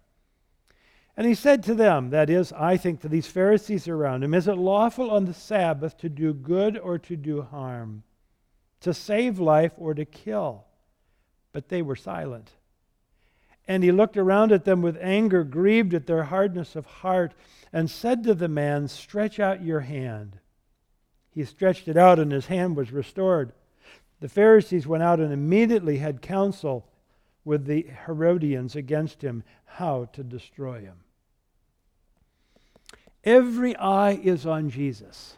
And 1.15 1.27
he 1.27 1.35
said 1.35 1.61
to 1.63 1.75
them, 1.75 2.09
that 2.09 2.29
is, 2.29 2.51
I 2.53 2.75
think 2.75 3.01
to 3.01 3.07
these 3.07 3.27
Pharisees 3.27 3.87
around 3.87 4.23
him, 4.23 4.33
Is 4.33 4.47
it 4.47 4.57
lawful 4.57 5.11
on 5.11 5.25
the 5.25 5.33
Sabbath 5.33 5.95
to 5.99 6.09
do 6.09 6.33
good 6.33 6.77
or 6.77 6.97
to 6.99 7.15
do 7.15 7.43
harm, 7.43 8.03
to 8.81 8.93
save 8.93 9.39
life 9.39 9.73
or 9.77 9.93
to 9.93 10.05
kill? 10.05 10.65
But 11.51 11.69
they 11.69 11.83
were 11.83 11.95
silent. 11.95 12.51
And 13.67 13.83
he 13.83 13.91
looked 13.91 14.17
around 14.17 14.51
at 14.51 14.65
them 14.65 14.81
with 14.81 14.97
anger, 14.99 15.43
grieved 15.43 15.93
at 15.93 16.07
their 16.07 16.23
hardness 16.23 16.75
of 16.75 16.85
heart, 16.85 17.33
and 17.71 17.89
said 17.89 18.23
to 18.23 18.33
the 18.33 18.47
man, 18.47 18.87
Stretch 18.87 19.39
out 19.39 19.63
your 19.63 19.81
hand. 19.81 20.39
He 21.31 21.45
stretched 21.45 21.87
it 21.87 21.97
out, 21.97 22.19
and 22.19 22.31
his 22.31 22.47
hand 22.47 22.75
was 22.75 22.91
restored. 22.91 23.53
The 24.19 24.29
Pharisees 24.29 24.85
went 24.85 25.03
out 25.03 25.19
and 25.19 25.33
immediately 25.33 25.97
had 25.97 26.21
counsel 26.21 26.87
with 27.45 27.65
the 27.65 27.87
Herodians 28.05 28.75
against 28.75 29.21
him, 29.21 29.43
how 29.65 30.05
to 30.13 30.23
destroy 30.23 30.81
him. 30.81 31.03
Every 33.23 33.75
eye 33.77 34.19
is 34.23 34.45
on 34.45 34.69
Jesus. 34.69 35.37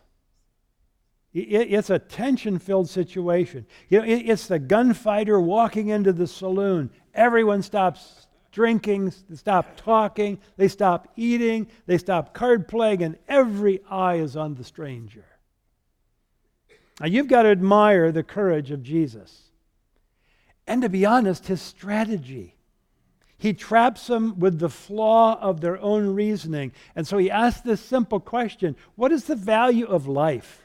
It's 1.38 1.90
a 1.90 2.00
tension 2.00 2.60
filled 2.60 2.90
situation. 2.90 3.66
You 3.90 4.00
know, 4.00 4.06
it's 4.08 4.48
the 4.48 4.58
gunfighter 4.58 5.38
walking 5.38 5.90
into 5.90 6.14
the 6.14 6.28
saloon. 6.28 6.90
Everyone 7.14 7.62
stops 7.62 8.28
drinking, 8.54 9.14
they 9.30 9.36
stop 9.36 9.76
talking, 9.76 10.40
they 10.56 10.70
stop 10.70 11.10
eating, 11.18 11.68
they 11.88 11.98
stop 11.98 12.34
card 12.34 12.70
playing, 12.70 13.04
and 13.04 13.18
every 13.28 13.82
eye 13.90 14.16
is 14.16 14.38
on 14.38 14.56
the 14.56 14.64
stranger. 14.64 15.26
Now, 17.02 17.08
you've 17.08 17.28
got 17.28 17.44
to 17.44 17.50
admire 17.50 18.14
the 18.14 18.24
courage 18.24 18.72
of 18.72 18.82
Jesus. 18.82 19.50
And 20.66 20.82
to 20.84 20.90
be 20.90 21.06
honest, 21.06 21.48
his 21.48 21.62
strategy. 21.62 22.56
He 23.38 23.52
traps 23.54 24.08
them 24.08 24.40
with 24.40 24.60
the 24.60 24.70
flaw 24.70 25.38
of 25.42 25.60
their 25.60 25.78
own 25.82 26.16
reasoning. 26.16 26.72
And 26.96 27.06
so 27.06 27.18
he 27.18 27.30
asks 27.30 27.60
this 27.60 27.82
simple 27.82 28.22
question 28.22 28.78
What 28.96 29.12
is 29.12 29.26
the 29.26 29.36
value 29.36 29.86
of 29.86 30.08
life? 30.08 30.65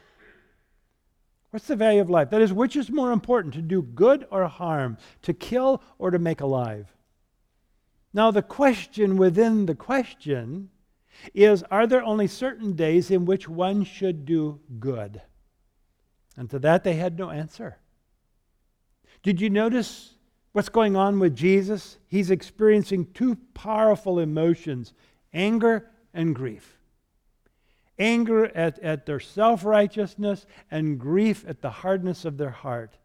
What's 1.51 1.67
the 1.67 1.77
value 1.77 2.01
of 2.01 2.11
life? 2.11 2.31
That 2.31 2.43
is, 2.43 2.53
which 2.53 2.77
is 2.77 2.91
more 2.91 3.11
important, 3.13 3.55
to 3.55 3.63
do 3.63 3.83
good 3.83 4.27
or 4.31 4.47
harm, 4.47 4.99
to 5.23 5.35
kill 5.35 5.83
or 5.99 6.11
to 6.11 6.19
make 6.19 6.41
alive? 6.41 6.95
Now, 8.13 8.31
the 8.31 8.43
question 8.43 9.17
within 9.17 9.67
the 9.67 9.75
question 9.75 10.71
is 11.35 11.63
Are 11.65 11.87
there 11.87 12.03
only 12.03 12.27
certain 12.29 12.75
days 12.75 13.11
in 13.11 13.25
which 13.25 13.49
one 13.49 13.85
should 13.85 14.25
do 14.25 14.61
good? 14.79 15.23
And 16.37 16.49
to 16.51 16.59
that, 16.61 16.85
they 16.85 16.95
had 16.95 17.19
no 17.19 17.31
answer. 17.31 17.79
Did 19.23 19.41
you 19.41 19.51
notice 19.51 20.15
what's 20.53 20.69
going 20.69 20.97
on 20.97 21.19
with 21.19 21.37
Jesus? 21.37 21.99
He's 22.07 22.31
experiencing 22.31 23.09
two 23.13 23.37
powerful 23.55 24.19
emotions 24.19 24.95
anger 25.33 25.91
and 26.15 26.35
grief. 26.35 26.80
Anger 28.01 28.47
at, 28.57 28.79
at 28.81 29.07
their 29.07 29.21
self 29.21 29.65
righteousness 29.65 30.47
and 30.71 30.99
grief 30.99 31.45
at 31.47 31.61
the 31.61 31.71
hardness 31.71 32.25
of 32.25 32.39
their 32.39 32.51
heart. 32.51 32.97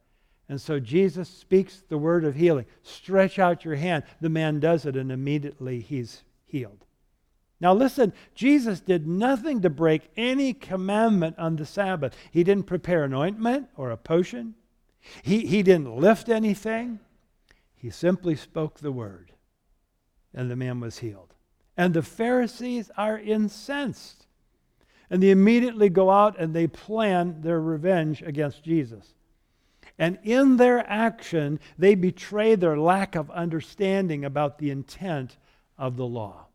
And 0.47 0.61
so 0.61 0.79
Jesus 0.79 1.27
speaks 1.27 1.83
the 1.89 1.97
word 1.97 2.23
of 2.23 2.35
healing. 2.35 2.65
Stretch 2.81 3.37
out 3.37 3.65
your 3.65 3.75
hand. 3.75 4.03
The 4.21 4.29
man 4.29 4.59
does 4.59 4.85
it, 4.85 4.95
and 4.95 5.11
immediately 5.11 5.81
he's 5.81 6.23
healed. 6.45 6.85
Now, 7.59 7.73
listen, 7.73 8.13
Jesus 8.35 8.79
did 8.79 9.07
nothing 9.07 9.61
to 9.61 9.69
break 9.69 10.03
any 10.15 10.53
commandment 10.53 11.37
on 11.39 11.55
the 11.55 11.65
Sabbath. 11.65 12.15
He 12.31 12.43
didn't 12.43 12.67
prepare 12.67 13.03
an 13.03 13.13
ointment 13.13 13.69
or 13.75 13.91
a 13.91 13.97
potion, 13.97 14.55
he, 15.21 15.45
he 15.45 15.61
didn't 15.61 15.95
lift 15.95 16.29
anything. 16.29 16.99
He 17.75 17.91
simply 17.91 18.35
spoke 18.35 18.79
the 18.79 18.91
word, 18.91 19.33
and 20.33 20.49
the 20.49 20.55
man 20.55 20.79
was 20.79 20.99
healed. 20.99 21.33
And 21.77 21.93
the 21.93 22.01
Pharisees 22.01 22.89
are 22.97 23.19
incensed. 23.19 24.24
And 25.09 25.21
they 25.21 25.31
immediately 25.31 25.89
go 25.89 26.09
out 26.09 26.39
and 26.39 26.53
they 26.53 26.67
plan 26.67 27.41
their 27.41 27.61
revenge 27.61 28.21
against 28.21 28.63
Jesus. 28.63 29.13
And 29.97 30.17
in 30.23 30.57
their 30.57 30.79
action, 30.89 31.59
they 31.77 31.95
betray 31.95 32.55
their 32.55 32.77
lack 32.77 33.15
of 33.15 33.31
understanding 33.31 34.25
about 34.25 34.57
the 34.57 34.71
intent 34.71 35.37
of 35.77 35.95
the 35.95 36.05
law. 36.05 36.47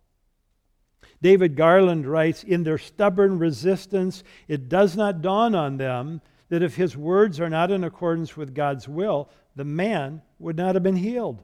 David 1.23 1.57
Garland 1.57 2.07
writes 2.07 2.45
In 2.45 2.65
their 2.65 2.79
stubborn 2.79 3.39
resistance, 3.39 4.25
it 4.49 4.69
does 4.69 4.97
not 4.97 5.23
dawn 5.23 5.55
on 5.55 5.77
them 5.77 6.21
that 6.49 6.63
if 6.63 6.77
his 6.77 6.97
words 6.97 7.41
are 7.41 7.51
not 7.51 7.71
in 7.71 7.85
accordance 7.85 8.37
with 8.37 8.55
God's 8.55 8.89
will, 8.89 9.29
the 9.55 9.65
man 9.65 10.23
would 10.39 10.57
not 10.57 10.75
have 10.75 10.83
been 10.83 10.97
healed, 10.97 11.43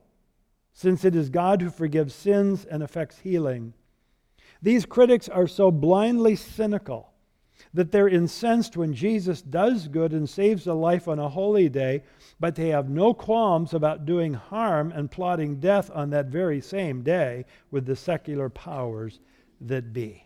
since 0.73 1.05
it 1.05 1.15
is 1.15 1.31
God 1.31 1.63
who 1.63 1.71
forgives 1.71 2.15
sins 2.15 2.65
and 2.65 2.83
effects 2.83 3.19
healing. 3.19 3.73
These 4.63 4.87
critics 4.87 5.29
are 5.29 5.47
so 5.47 5.71
blindly 5.71 6.37
cynical 6.37 7.13
that 7.75 7.93
they're 7.93 8.09
incensed 8.09 8.77
when 8.77 8.95
Jesus 8.95 9.43
does 9.43 9.89
good 9.89 10.13
and 10.13 10.29
saves 10.29 10.67
a 10.67 10.73
life 10.73 11.09
on 11.09 11.19
a 11.19 11.29
holy 11.29 11.69
day, 11.69 12.03
but 12.41 12.55
they 12.55 12.69
have 12.69 12.89
no 12.89 13.13
qualms 13.13 13.75
about 13.75 14.07
doing 14.07 14.35
harm 14.35 14.93
and 14.93 15.11
plotting 15.11 15.61
death 15.61 15.91
on 15.95 16.11
that 16.11 16.27
very 16.27 16.61
same 16.61 17.03
day 17.03 17.45
with 17.71 17.87
the 17.87 17.97
secular 17.97 18.49
powers 18.49 19.21
that 19.61 19.93
be. 19.93 20.25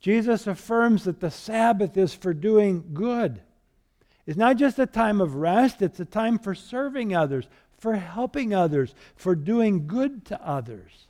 Jesus 0.00 0.46
affirms 0.46 1.04
that 1.04 1.20
the 1.20 1.30
Sabbath 1.30 1.96
is 1.96 2.14
for 2.14 2.32
doing 2.32 2.90
good. 2.94 3.40
It's 4.26 4.36
not 4.36 4.56
just 4.56 4.78
a 4.78 4.86
time 4.86 5.20
of 5.20 5.34
rest, 5.34 5.80
it's 5.82 5.98
a 5.98 6.04
time 6.04 6.38
for 6.38 6.54
serving 6.54 7.16
others, 7.16 7.48
for 7.78 7.96
helping 7.96 8.54
others, 8.54 8.94
for 9.16 9.34
doing 9.34 9.86
good 9.86 10.26
to 10.26 10.46
others. 10.46 11.07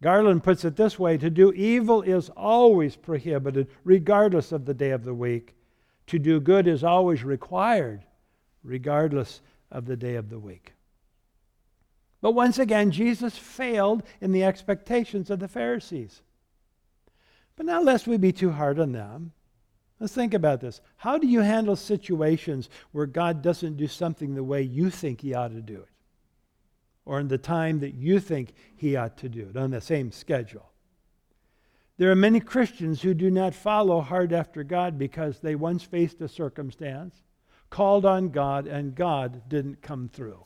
Garland 0.00 0.44
puts 0.44 0.64
it 0.64 0.76
this 0.76 0.98
way 0.98 1.18
to 1.18 1.28
do 1.28 1.52
evil 1.52 2.02
is 2.02 2.28
always 2.30 2.94
prohibited, 2.94 3.68
regardless 3.84 4.52
of 4.52 4.64
the 4.64 4.74
day 4.74 4.90
of 4.90 5.04
the 5.04 5.14
week. 5.14 5.54
To 6.08 6.18
do 6.18 6.40
good 6.40 6.66
is 6.66 6.84
always 6.84 7.24
required, 7.24 8.04
regardless 8.62 9.40
of 9.70 9.86
the 9.86 9.96
day 9.96 10.14
of 10.14 10.30
the 10.30 10.38
week. 10.38 10.72
But 12.20 12.32
once 12.32 12.58
again, 12.58 12.90
Jesus 12.90 13.36
failed 13.36 14.02
in 14.20 14.32
the 14.32 14.44
expectations 14.44 15.30
of 15.30 15.40
the 15.40 15.48
Pharisees. 15.48 16.22
But 17.56 17.66
now, 17.66 17.80
lest 17.82 18.06
we 18.06 18.16
be 18.16 18.32
too 18.32 18.50
hard 18.50 18.78
on 18.78 18.92
them, 18.92 19.32
let's 19.98 20.14
think 20.14 20.32
about 20.32 20.60
this. 20.60 20.80
How 20.96 21.18
do 21.18 21.26
you 21.26 21.40
handle 21.40 21.76
situations 21.76 22.70
where 22.92 23.06
God 23.06 23.42
doesn't 23.42 23.76
do 23.76 23.88
something 23.88 24.34
the 24.34 24.44
way 24.44 24.62
you 24.62 24.90
think 24.90 25.20
He 25.20 25.34
ought 25.34 25.48
to 25.48 25.60
do 25.60 25.80
it? 25.80 25.88
Or 27.08 27.18
in 27.18 27.28
the 27.28 27.38
time 27.38 27.80
that 27.80 27.94
you 27.94 28.20
think 28.20 28.52
He 28.76 28.94
ought 28.94 29.16
to 29.16 29.30
do 29.30 29.48
it, 29.48 29.56
on 29.56 29.70
the 29.70 29.80
same 29.80 30.12
schedule? 30.12 30.70
There 31.96 32.10
are 32.10 32.14
many 32.14 32.38
Christians 32.38 33.00
who 33.00 33.14
do 33.14 33.30
not 33.30 33.54
follow 33.54 34.02
hard 34.02 34.34
after 34.34 34.62
God 34.62 34.98
because 34.98 35.40
they 35.40 35.54
once 35.54 35.82
faced 35.82 36.20
a 36.20 36.28
circumstance, 36.28 37.22
called 37.70 38.04
on 38.04 38.28
God, 38.28 38.66
and 38.66 38.94
God 38.94 39.48
didn't 39.48 39.80
come 39.80 40.10
through. 40.12 40.44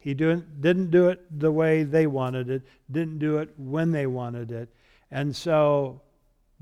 He 0.00 0.14
didn't 0.14 0.62
didn't 0.62 0.90
do 0.90 1.10
it 1.10 1.20
the 1.38 1.52
way 1.52 1.82
they 1.82 2.06
wanted 2.06 2.48
it, 2.48 2.62
didn't 2.90 3.18
do 3.18 3.36
it 3.36 3.50
when 3.58 3.90
they 3.90 4.06
wanted 4.06 4.50
it. 4.50 4.74
And 5.10 5.36
so, 5.36 6.00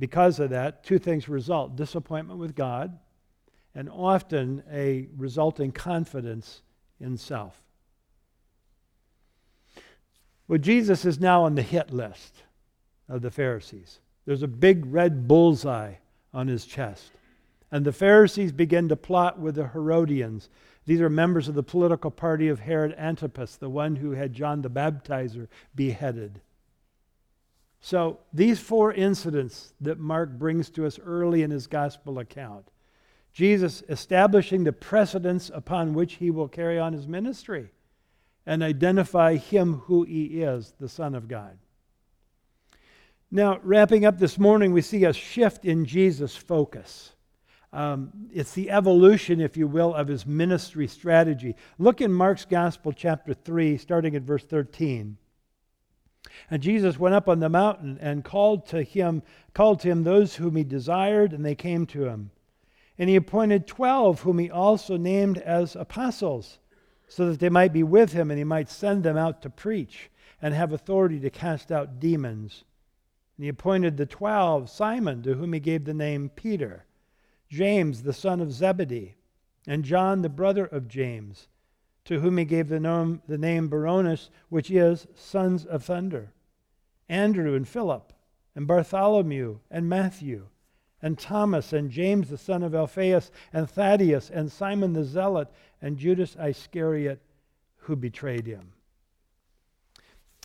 because 0.01 0.41
of 0.41 0.51
that, 0.51 0.83
two 0.83 0.99
things 0.99 1.29
result 1.29 1.77
disappointment 1.77 2.41
with 2.41 2.57
God, 2.57 2.99
and 3.73 3.89
often 3.89 4.65
a 4.69 5.07
resulting 5.17 5.71
confidence 5.71 6.63
in 6.99 7.17
self. 7.17 7.63
Well, 10.49 10.59
Jesus 10.59 11.05
is 11.05 11.21
now 11.21 11.45
on 11.45 11.55
the 11.55 11.63
hit 11.63 11.93
list 11.93 12.43
of 13.09 13.23
the 13.23 13.31
Pharisees. 13.31 14.01
There's 14.25 14.43
a 14.43 14.49
big 14.49 14.87
red 14.87 15.29
bullseye 15.29 15.95
on 16.35 16.49
his 16.49 16.67
chest. 16.67 17.13
And 17.71 17.85
the 17.85 17.93
Pharisees 17.93 18.53
begin 18.53 18.89
to 18.89 18.97
plot 18.97 19.39
with 19.39 19.55
the 19.55 19.69
Herodians 19.69 20.49
these 20.89 21.03
are 21.03 21.11
members 21.11 21.49
of 21.49 21.55
the 21.55 21.63
political 21.63 22.11
party 22.11 22.49
of 22.49 22.61
Herod 22.61 22.95
Antipas, 22.97 23.57
the 23.57 23.69
one 23.69 23.97
who 23.97 24.13
had 24.13 24.33
John 24.33 24.63
the 24.63 24.71
Baptizer 24.71 25.47
beheaded. 25.75 26.41
So, 27.79 28.21
these 28.33 28.59
four 28.59 28.95
incidents 28.95 29.75
that 29.83 29.99
Mark 29.99 30.39
brings 30.39 30.71
to 30.71 30.87
us 30.87 30.99
early 30.99 31.43
in 31.43 31.51
his 31.51 31.67
gospel 31.67 32.19
account 32.19 32.71
Jesus 33.35 33.83
establishing 33.91 34.65
the 34.65 34.73
precedents 34.73 35.51
upon 35.53 35.93
which 35.93 36.15
he 36.15 36.31
will 36.31 36.49
carry 36.49 36.79
on 36.79 36.95
his 36.95 37.07
ministry 37.07 37.69
and 38.49 38.63
identify 38.63 39.37
him 39.37 39.75
who 39.75 40.05
he 40.05 40.41
is, 40.41 40.73
the 40.81 40.89
Son 40.89 41.15
of 41.15 41.29
God. 41.29 41.59
Now, 43.31 43.61
wrapping 43.63 44.07
up 44.07 44.19
this 44.19 44.39
morning, 44.39 44.73
we 44.73 44.81
see 44.81 45.05
a 45.05 45.13
shift 45.13 45.67
in 45.67 45.85
Jesus' 45.85 46.35
focus. 46.35 47.13
Um, 47.75 48.11
it's 48.33 48.55
the 48.55 48.71
evolution, 48.71 49.43
if 49.43 49.59
you 49.59 49.69
will, 49.69 49.95
of 49.95 50.09
his 50.09 50.25
ministry 50.27 50.87
strategy. 50.87 51.57
Look 51.79 52.01
in 52.01 52.11
Mark's 52.11 52.47
Gospel, 52.47 52.95
chapter 52.95 53.35
3, 53.35 53.77
starting 53.77 54.17
at 54.17 54.23
verse 54.23 54.45
13. 54.45 55.19
And 56.51 56.63
Jesus 56.63 56.99
went 56.99 57.15
up 57.15 57.29
on 57.29 57.41
the 57.41 57.51
mountain 57.51 57.99
and 58.01 58.25
called 58.25 58.67
to 58.69 58.83
him, 58.83 59.23
called 59.53 59.81
to 59.81 59.89
him 59.89 60.05
those 60.05 60.37
whom 60.37 60.57
he 60.57 60.65
desired, 60.65 61.35
and 61.35 61.45
they 61.45 61.55
came 61.55 61.85
to 61.89 62.07
him. 62.07 62.31
And 62.97 63.11
he 63.11 63.17
appointed 63.17 63.67
twelve, 63.67 64.23
whom 64.23 64.39
he 64.39 64.51
also 64.51 64.97
named 64.97 65.37
as 65.37 65.77
apostles, 65.77 66.59
so 67.09 67.31
that 67.31 67.41
they 67.41 67.49
might 67.49 67.73
be 67.73 67.83
with 67.83 68.13
him, 68.13 68.31
and 68.31 68.39
he 68.39 68.45
might 68.45 68.69
send 68.69 69.03
them 69.03 69.17
out 69.17 69.43
to 69.43 69.51
preach 69.51 70.11
and 70.41 70.55
have 70.55 70.73
authority 70.73 71.19
to 71.21 71.31
cast 71.31 71.73
out 71.73 71.99
demons. 71.99 72.65
And 73.37 73.45
he 73.45 73.49
appointed 73.49 73.97
the 73.97 74.07
twelve 74.07 74.71
Simon, 74.71 75.23
to 75.23 75.35
whom 75.35 75.53
he 75.53 75.61
gave 75.61 75.85
the 75.85 75.95
name 75.95 76.31
Peter 76.35 76.85
James, 77.49 78.03
the 78.03 78.13
son 78.13 78.41
of 78.41 78.53
Zebedee, 78.53 79.17
and 79.67 79.85
John, 79.85 80.23
the 80.23 80.29
brother 80.29 80.67
of 80.67 80.87
James, 80.87 81.49
to 82.05 82.21
whom 82.21 82.37
he 82.37 82.45
gave 82.45 82.69
the 82.69 82.81
name, 82.81 83.23
the 83.27 83.39
name 83.39 83.69
Boanerges, 83.69 84.29
which 84.49 84.71
is 84.71 85.07
sons 85.15 85.65
of 85.65 85.85
thunder, 85.85 86.33
Andrew 87.09 87.55
and 87.55 87.67
Philip, 87.67 88.13
and 88.55 88.67
Bartholomew 88.67 89.61
and 89.71 89.89
Matthew, 89.89 90.49
and 91.03 91.19
Thomas 91.19 91.73
and 91.73 91.91
James, 91.91 92.29
the 92.29 92.39
son 92.39 92.63
of 92.63 92.75
Alphaeus, 92.75 93.31
and 93.53 93.69
Thaddeus, 93.69 94.31
and 94.31 94.51
Simon 94.51 94.93
the 94.93 95.05
Zealot, 95.05 95.49
and 95.81 95.97
Judas 95.97 96.37
Iscariot, 96.37 97.21
who 97.77 97.97
betrayed 97.97 98.47
him. 98.47 98.73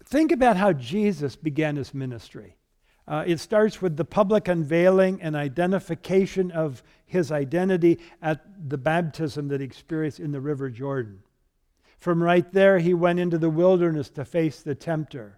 Think 0.06 0.32
about 0.32 0.58
how 0.58 0.74
Jesus 0.74 1.36
began 1.36 1.76
his 1.76 1.94
ministry. 1.94 2.56
Uh, 3.08 3.24
it 3.28 3.39
starts 3.39 3.82
with 3.82 3.98
the 3.98 4.06
public 4.06 4.48
unveiling 4.48 5.22
and 5.22 5.36
identification 5.36 6.52
of 6.52 6.84
his 7.06 7.32
identity 7.32 8.00
at 8.22 8.70
the 8.70 8.78
baptism 8.78 9.50
that 9.50 9.60
he 9.60 9.66
experienced 9.66 10.20
in 10.20 10.32
the 10.32 10.39
River 10.39 10.70
Jordan. 10.70 11.22
From 12.00 12.24
right 12.24 12.50
there, 12.52 12.80
he 12.80 12.94
went 12.94 13.20
into 13.20 13.38
the 13.38 13.50
wilderness 13.50 14.10
to 14.12 14.26
face 14.26 14.62
the 14.62 14.76
tempter. 14.76 15.38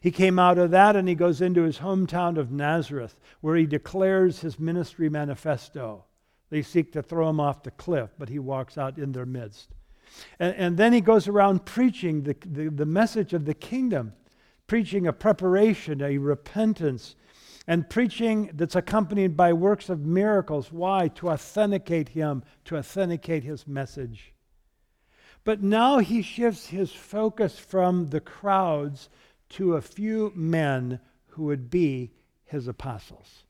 He 0.00 0.10
came 0.10 0.38
out 0.38 0.58
of 0.58 0.70
that 0.70 0.96
and 0.96 1.08
he 1.08 1.14
goes 1.14 1.40
into 1.40 1.62
his 1.62 1.78
hometown 1.78 2.38
of 2.38 2.50
Nazareth, 2.50 3.18
where 3.40 3.56
he 3.56 3.66
declares 3.66 4.40
his 4.40 4.58
ministry 4.58 5.08
manifesto. 5.08 6.04
They 6.50 6.62
seek 6.62 6.92
to 6.92 7.02
throw 7.02 7.28
him 7.28 7.40
off 7.40 7.62
the 7.62 7.70
cliff, 7.70 8.10
but 8.18 8.28
he 8.28 8.38
walks 8.38 8.78
out 8.78 8.98
in 8.98 9.12
their 9.12 9.26
midst. 9.26 9.70
And, 10.38 10.54
and 10.54 10.76
then 10.76 10.92
he 10.92 11.00
goes 11.00 11.28
around 11.28 11.64
preaching 11.64 12.22
the, 12.22 12.36
the, 12.46 12.68
the 12.70 12.86
message 12.86 13.32
of 13.32 13.44
the 13.44 13.54
kingdom, 13.54 14.12
preaching 14.66 15.06
a 15.06 15.12
preparation, 15.12 16.00
a 16.02 16.18
repentance, 16.18 17.16
and 17.66 17.90
preaching 17.90 18.50
that's 18.54 18.76
accompanied 18.76 19.36
by 19.36 19.52
works 19.52 19.88
of 19.88 20.06
miracles. 20.06 20.70
Why? 20.70 21.08
To 21.08 21.30
authenticate 21.30 22.10
him, 22.10 22.44
to 22.66 22.76
authenticate 22.76 23.42
his 23.42 23.66
message. 23.66 24.32
But 25.42 25.62
now 25.62 25.98
he 25.98 26.22
shifts 26.22 26.68
his 26.68 26.92
focus 26.92 27.58
from 27.58 28.08
the 28.08 28.20
crowds 28.20 29.08
to 29.50 29.74
a 29.74 29.80
few 29.80 30.32
men 30.34 31.00
who 31.28 31.44
would 31.44 31.70
be 31.70 32.12
his 32.44 32.68
apostles. 32.68 33.44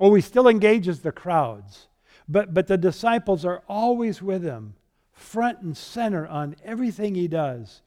Oh, 0.00 0.14
he 0.14 0.22
still 0.22 0.48
engages 0.48 1.00
the 1.00 1.12
crowds, 1.12 1.88
but, 2.28 2.54
but 2.54 2.66
the 2.66 2.78
disciples 2.78 3.44
are 3.44 3.62
always 3.68 4.22
with 4.22 4.42
him, 4.42 4.74
front 5.12 5.60
and 5.60 5.76
center 5.76 6.26
on 6.26 6.56
everything 6.64 7.14
he 7.14 7.26
does. 7.26 7.82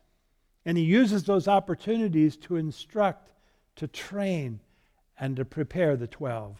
And 0.65 0.77
he 0.77 0.83
uses 0.83 1.23
those 1.23 1.47
opportunities 1.47 2.35
to 2.37 2.57
instruct, 2.57 3.31
to 3.77 3.87
train, 3.87 4.59
and 5.17 5.35
to 5.37 5.45
prepare 5.45 5.95
the 5.95 6.07
12. 6.07 6.57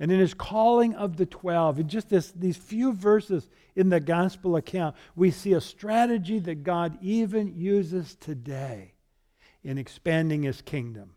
And 0.00 0.10
in 0.10 0.18
his 0.18 0.34
calling 0.34 0.94
of 0.94 1.16
the 1.16 1.26
12, 1.26 1.80
in 1.80 1.88
just 1.88 2.08
this, 2.08 2.32
these 2.32 2.56
few 2.56 2.92
verses 2.92 3.48
in 3.76 3.90
the 3.90 4.00
gospel 4.00 4.56
account, 4.56 4.96
we 5.14 5.30
see 5.30 5.52
a 5.52 5.60
strategy 5.60 6.40
that 6.40 6.64
God 6.64 6.98
even 7.00 7.54
uses 7.54 8.16
today 8.16 8.93
in 9.64 9.78
expanding 9.78 10.42
his 10.42 10.60
kingdom. 10.62 11.14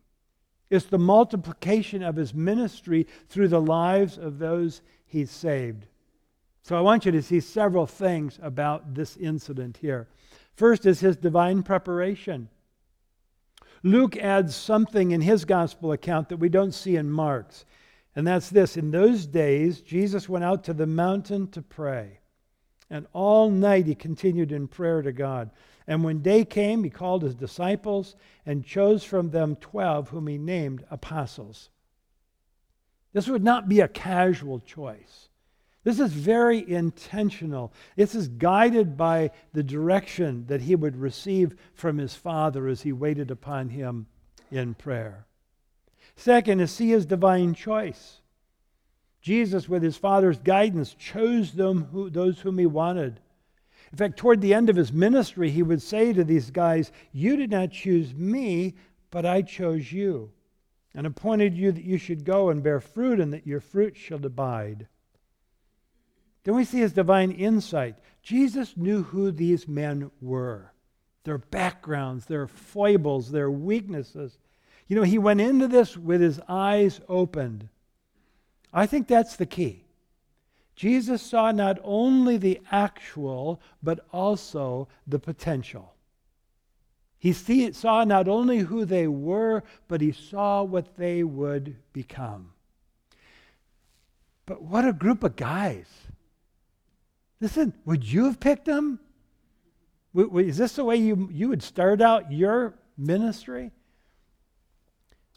It's 0.69 0.86
the 0.86 0.97
multiplication 0.97 2.03
of 2.03 2.15
his 2.15 2.33
ministry 2.33 3.07
through 3.29 3.49
the 3.49 3.62
lives 3.62 4.17
of 4.17 4.39
those 4.39 4.81
he's 5.05 5.31
saved. 5.31 5.86
So 6.63 6.75
I 6.75 6.81
want 6.81 7.05
you 7.05 7.12
to 7.13 7.21
see 7.21 7.39
several 7.39 7.86
things 7.86 8.39
about 8.41 8.93
this 8.93 9.15
incident 9.15 9.77
here. 9.77 10.07
First 10.55 10.86
is 10.86 10.99
his 10.99 11.15
divine 11.15 11.63
preparation. 11.63 12.49
Luke 13.83 14.17
adds 14.17 14.55
something 14.55 15.12
in 15.12 15.21
his 15.21 15.45
gospel 15.45 15.91
account 15.91 16.29
that 16.29 16.38
we 16.38 16.49
don't 16.49 16.73
see 16.73 16.95
in 16.95 17.10
Mark's. 17.10 17.63
And 18.15 18.25
that's 18.25 18.49
this 18.49 18.75
In 18.75 18.91
those 18.91 19.27
days, 19.27 19.81
Jesus 19.81 20.27
went 20.27 20.43
out 20.43 20.63
to 20.65 20.73
the 20.73 20.88
mountain 20.88 21.47
to 21.49 21.62
pray. 21.62 22.19
And 22.89 23.05
all 23.13 23.49
night 23.49 23.86
he 23.86 23.95
continued 23.95 24.51
in 24.51 24.67
prayer 24.67 25.01
to 25.01 25.12
God. 25.12 25.51
And 25.88 26.04
when 26.04 26.21
day 26.21 26.43
came, 26.43 26.84
he 26.84 26.89
called 26.89 27.23
his 27.23 27.36
disciples 27.36 28.15
and 28.45 28.65
chose 28.65 29.04
from 29.04 29.30
them 29.30 29.56
twelve, 29.56 30.10
whom 30.10 30.28
he 30.28 30.38
named 30.38 30.84
apostles. 30.91 31.69
This 33.13 33.28
would 33.28 33.43
not 33.43 33.69
be 33.69 33.80
a 33.80 33.88
casual 33.88 34.60
choice. 34.60 35.30
This 35.84 36.02
is 36.02 36.12
very 36.12 36.69
intentional. 36.69 37.71
This 37.95 38.13
is 38.13 38.28
guided 38.28 38.97
by 38.97 39.32
the 39.54 39.63
direction 39.63 40.45
that 40.47 40.62
he 40.62 40.76
would 40.76 40.97
receive 40.97 41.56
from 41.73 41.97
his 41.97 42.13
Father 42.13 42.67
as 42.67 42.82
he 42.82 42.91
waited 42.91 43.32
upon 43.32 43.69
him 43.69 44.08
in 44.52 44.73
prayer. 44.73 45.26
Second 46.17 46.60
is 46.60 46.71
see 46.71 46.89
his 46.89 47.06
divine 47.06 47.54
choice. 47.54 48.17
Jesus, 49.21 49.69
with 49.69 49.82
his 49.82 49.95
Father's 49.95 50.39
guidance, 50.39 50.93
chose 50.93 51.54
them 51.54 51.86
who, 51.91 52.10
those 52.10 52.41
whom 52.41 52.58
he 52.58 52.65
wanted. 52.65 53.21
In 53.91 53.97
fact, 53.97 54.17
toward 54.17 54.41
the 54.41 54.54
end 54.54 54.69
of 54.69 54.76
his 54.76 54.91
ministry, 54.91 55.50
he 55.50 55.63
would 55.63 55.82
say 55.82 56.12
to 56.13 56.23
these 56.23 56.52
guys, 56.52 56.91
You 57.12 57.38
did 57.38 57.52
not 57.52 57.71
choose 57.71 58.13
me, 58.13 58.76
but 59.12 59.26
I 59.26 59.41
chose 59.41 59.91
you, 59.91 60.32
and 60.93 61.08
appointed 61.08 61.56
you 61.56 61.71
that 61.71 61.84
you 61.84 61.97
should 61.97 62.26
go 62.26 62.50
and 62.50 62.62
bear 62.62 62.80
fruit, 62.80 63.19
and 63.19 63.32
that 63.34 63.47
your 63.47 63.62
fruit 63.62 63.95
shall 63.95 64.26
abide. 64.26 64.88
Then 66.43 66.56
we 66.56 66.65
see 66.65 66.80
his 66.80 66.93
divine 66.93 67.32
insight. 67.32 67.95
Jesus 68.21 68.76
knew 68.76 69.04
who 69.04 69.32
these 69.32 69.67
men 69.67 70.12
were, 70.21 70.73
their 71.23 71.38
backgrounds, 71.38 72.26
their 72.26 72.47
foibles, 72.47 73.32
their 73.32 73.52
weaknesses. 73.52 74.38
You 74.88 74.95
know, 74.95 75.04
he 75.04 75.17
went 75.17 75.41
into 75.41 75.67
this 75.67 75.97
with 75.97 76.21
his 76.21 76.39
eyes 76.47 77.00
opened. 77.08 77.69
I 78.73 78.86
think 78.86 79.08
that's 79.08 79.36
the 79.36 79.45
key. 79.45 79.87
Jesus 80.77 81.23
saw 81.23 81.51
not 81.51 81.79
only 81.83 82.37
the 82.37 82.61
actual, 82.71 83.59
but 83.81 83.99
also 84.13 84.87
the 85.07 85.17
potential. 85.17 85.95
He 87.17 87.33
see, 87.33 87.71
saw 87.73 88.03
not 88.03 88.27
only 88.27 88.59
who 88.59 88.85
they 88.85 89.07
were, 89.07 89.63
but 89.87 90.01
he 90.01 90.11
saw 90.11 90.61
what 90.61 90.95
they 90.95 91.23
would 91.23 91.75
become. 91.93 92.51
But 94.45 94.61
what 94.61 94.87
a 94.87 94.93
group 94.93 95.23
of 95.23 95.35
guys. 95.35 95.87
Listen, 97.41 97.73
would 97.85 98.05
you 98.05 98.25
have 98.25 98.39
picked 98.39 98.65
them? 98.65 98.99
Is 100.15 100.57
this 100.57 100.75
the 100.75 100.83
way 100.83 100.97
you, 100.97 101.27
you 101.31 101.49
would 101.49 101.63
start 101.63 102.03
out 102.03 102.31
your 102.31 102.75
ministry? 102.95 103.71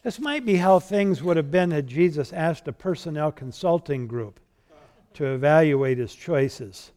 This 0.02 0.20
might 0.20 0.44
be 0.44 0.56
how 0.56 0.80
things 0.80 1.22
would 1.22 1.38
have 1.38 1.50
been 1.50 1.70
had 1.70 1.86
Jesus 1.86 2.30
asked 2.30 2.68
a 2.68 2.72
personnel 2.74 3.32
consulting 3.32 4.06
group 4.06 4.38
to 5.14 5.26
evaluate 5.26 5.98
his 5.98 6.14
choices. 6.14 6.92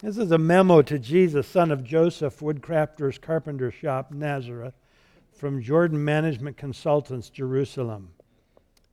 This 0.00 0.16
is 0.16 0.30
a 0.30 0.38
memo 0.38 0.82
to 0.82 0.98
Jesus, 0.98 1.48
son 1.48 1.72
of 1.72 1.82
Joseph, 1.82 2.38
woodcrafter's 2.40 3.18
carpenter 3.18 3.70
shop, 3.70 4.12
Nazareth, 4.12 4.74
from 5.32 5.60
Jordan 5.60 6.04
Management 6.04 6.56
Consultants, 6.56 7.30
Jerusalem. 7.30 8.10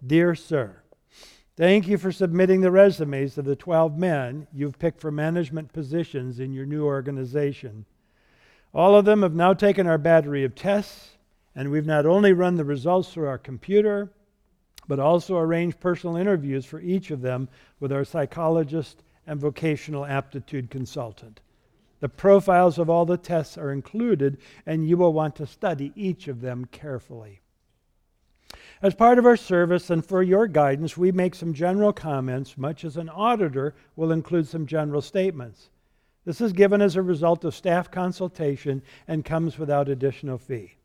Dear 0.06 0.34
Sir, 0.34 0.78
thank 1.56 1.88
you 1.88 1.98
for 1.98 2.12
submitting 2.12 2.62
the 2.62 2.72
resumes 2.72 3.38
of 3.38 3.46
the 3.46 3.56
12 3.56 3.98
men 3.98 4.48
you've 4.52 4.80
picked 4.80 5.00
for 5.00 5.12
management 5.12 5.74
positions 5.74 6.40
in 6.40 6.54
your 6.54 6.66
new 6.66 6.86
organization. 6.86 7.86
All 8.74 8.96
of 8.96 9.06
them 9.06 9.22
have 9.22 9.36
now 9.36 9.54
taken 9.54 9.88
our 9.88 9.98
battery 9.98 10.44
of 10.44 10.56
tests, 10.56 11.12
and 11.56 11.72
we've 11.72 11.86
not 11.86 12.06
only 12.06 12.34
run 12.34 12.56
the 12.56 12.66
results 12.66 13.14
through 13.14 13.28
our 13.28 13.38
computer, 13.38 14.12
but 14.88 15.00
also 15.00 15.38
arrange 15.38 15.80
personal 15.80 16.16
interviews 16.16 16.66
for 16.66 16.80
each 16.80 17.12
of 17.12 17.22
them 17.22 17.50
with 17.80 17.92
our 17.92 18.04
psychologist 18.04 19.04
and 19.28 19.40
vocational 19.40 20.06
aptitude 20.06 20.70
consultant. 20.70 21.40
The 22.00 22.10
profiles 22.10 22.78
of 22.78 22.90
all 22.90 23.06
the 23.06 23.18
tests 23.18 23.58
are 23.58 23.72
included, 23.72 24.38
and 24.66 24.88
you 24.88 24.98
will 24.98 25.14
want 25.14 25.36
to 25.38 25.48
study 25.48 25.92
each 25.96 26.28
of 26.28 26.42
them 26.42 26.66
carefully. 26.72 27.42
As 28.82 28.94
part 28.94 29.18
of 29.18 29.26
our 29.26 29.38
service 29.38 29.90
and 29.90 30.06
for 30.06 30.22
your 30.22 30.48
guidance, 30.48 30.98
we 30.98 31.12
make 31.12 31.34
some 31.34 31.54
general 31.54 31.94
comments, 31.94 32.58
much 32.58 32.84
as 32.84 32.98
an 32.98 33.10
auditor 33.10 33.74
will 33.96 34.12
include 34.12 34.48
some 34.48 34.66
general 34.68 35.02
statements. 35.02 35.70
This 36.26 36.42
is 36.42 36.54
given 36.54 36.82
as 36.82 36.96
a 36.96 37.02
result 37.02 37.46
of 37.46 37.56
staff 37.56 37.90
consultation 37.90 38.82
and 39.08 39.24
comes 39.24 39.58
without 39.58 39.90
additional 39.90 40.38
fee. 40.38 40.76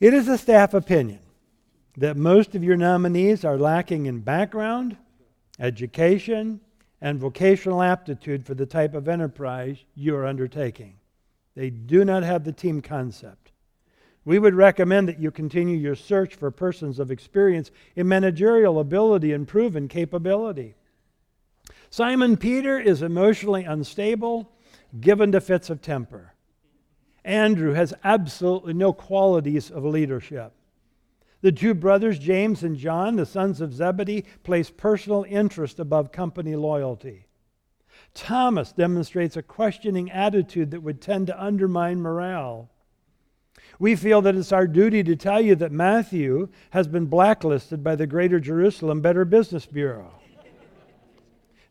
It 0.00 0.14
is 0.14 0.28
a 0.28 0.38
staff 0.38 0.74
opinion 0.74 1.20
that 1.98 2.16
most 2.16 2.54
of 2.54 2.62
your 2.62 2.76
nominees 2.76 3.44
are 3.44 3.58
lacking 3.58 4.06
in 4.06 4.20
background, 4.20 4.96
education, 5.58 6.60
and 7.00 7.18
vocational 7.18 7.82
aptitude 7.82 8.46
for 8.46 8.54
the 8.54 8.66
type 8.66 8.94
of 8.94 9.08
enterprise 9.08 9.78
you 9.96 10.14
are 10.14 10.24
undertaking. 10.24 10.94
They 11.56 11.70
do 11.70 12.04
not 12.04 12.22
have 12.22 12.44
the 12.44 12.52
team 12.52 12.82
concept. 12.82 13.50
We 14.24 14.38
would 14.38 14.54
recommend 14.54 15.08
that 15.08 15.18
you 15.18 15.32
continue 15.32 15.76
your 15.76 15.96
search 15.96 16.36
for 16.36 16.52
persons 16.52 17.00
of 17.00 17.10
experience 17.10 17.72
in 17.96 18.06
managerial 18.06 18.78
ability 18.78 19.32
and 19.32 19.48
proven 19.48 19.88
capability. 19.88 20.76
Simon 21.90 22.36
Peter 22.36 22.78
is 22.78 23.02
emotionally 23.02 23.64
unstable, 23.64 24.52
given 25.00 25.32
to 25.32 25.40
fits 25.40 25.68
of 25.68 25.82
temper. 25.82 26.34
Andrew 27.24 27.72
has 27.72 27.92
absolutely 28.04 28.74
no 28.74 28.92
qualities 28.92 29.68
of 29.68 29.84
leadership. 29.84 30.52
The 31.40 31.52
two 31.52 31.74
brothers, 31.74 32.18
James 32.18 32.62
and 32.62 32.76
John, 32.76 33.16
the 33.16 33.26
sons 33.26 33.60
of 33.60 33.72
Zebedee, 33.72 34.24
place 34.42 34.70
personal 34.70 35.24
interest 35.28 35.78
above 35.78 36.10
company 36.10 36.56
loyalty. 36.56 37.26
Thomas 38.14 38.72
demonstrates 38.72 39.36
a 39.36 39.42
questioning 39.42 40.10
attitude 40.10 40.70
that 40.72 40.82
would 40.82 41.00
tend 41.00 41.28
to 41.28 41.42
undermine 41.42 42.00
morale. 42.00 42.70
We 43.78 43.94
feel 43.94 44.20
that 44.22 44.34
it's 44.34 44.52
our 44.52 44.66
duty 44.66 45.04
to 45.04 45.14
tell 45.14 45.40
you 45.40 45.54
that 45.56 45.70
Matthew 45.70 46.48
has 46.70 46.88
been 46.88 47.06
blacklisted 47.06 47.84
by 47.84 47.94
the 47.94 48.06
Greater 48.06 48.40
Jerusalem 48.40 49.00
Better 49.00 49.24
Business 49.24 49.66
Bureau. 49.66 50.12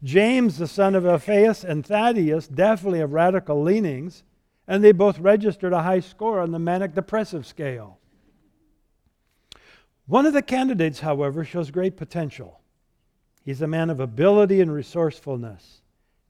James, 0.03 0.57
the 0.57 0.67
son 0.67 0.95
of 0.95 1.05
Alphaeus, 1.05 1.63
and 1.63 1.85
Thaddeus 1.85 2.47
definitely 2.47 2.99
have 2.99 3.13
radical 3.13 3.61
leanings, 3.61 4.23
and 4.67 4.83
they 4.83 4.91
both 4.91 5.19
registered 5.19 5.73
a 5.73 5.83
high 5.83 5.99
score 5.99 6.39
on 6.39 6.51
the 6.51 6.59
manic 6.59 6.93
depressive 6.93 7.45
scale. 7.45 7.99
One 10.07 10.25
of 10.25 10.33
the 10.33 10.41
candidates, 10.41 11.01
however, 11.01 11.43
shows 11.43 11.69
great 11.69 11.97
potential. 11.97 12.61
He's 13.43 13.61
a 13.61 13.67
man 13.67 13.89
of 13.89 13.99
ability 13.99 14.61
and 14.61 14.71
resourcefulness, 14.73 15.81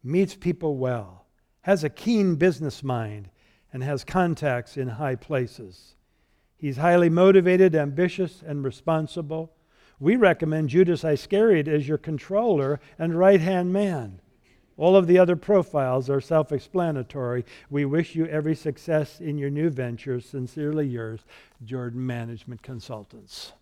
meets 0.04 0.36
people 0.36 0.78
well, 0.78 1.26
has 1.62 1.84
a 1.84 1.90
keen 1.90 2.36
business 2.36 2.84
mind, 2.84 3.30
and 3.72 3.84
has 3.84 4.04
contacts 4.04 4.78
in 4.78 4.88
high 4.88 5.16
places. 5.16 5.96
He's 6.58 6.78
highly 6.78 7.10
motivated, 7.10 7.76
ambitious, 7.76 8.42
and 8.46 8.64
responsible. 8.64 9.54
We 10.00 10.16
recommend 10.16 10.70
Judas 10.70 11.04
Iscariot 11.04 11.68
as 11.68 11.88
your 11.88 12.00
controller 12.00 12.80
and 12.98 13.18
right 13.18 13.42
hand 13.42 13.72
man. 13.72 14.22
All 14.76 14.96
of 14.96 15.06
the 15.06 15.20
other 15.20 15.36
profiles 15.36 16.10
are 16.10 16.22
self 16.22 16.52
explanatory. 16.52 17.46
We 17.70 17.86
wish 17.86 18.16
you 18.16 18.26
every 18.26 18.56
success 18.56 19.20
in 19.20 19.38
your 19.38 19.50
new 19.52 19.70
ventures. 19.70 20.26
Sincerely 20.26 20.88
yours, 20.88 21.22
Jordan 21.64 22.06
Management 22.06 22.64
Consultants. 22.64 23.54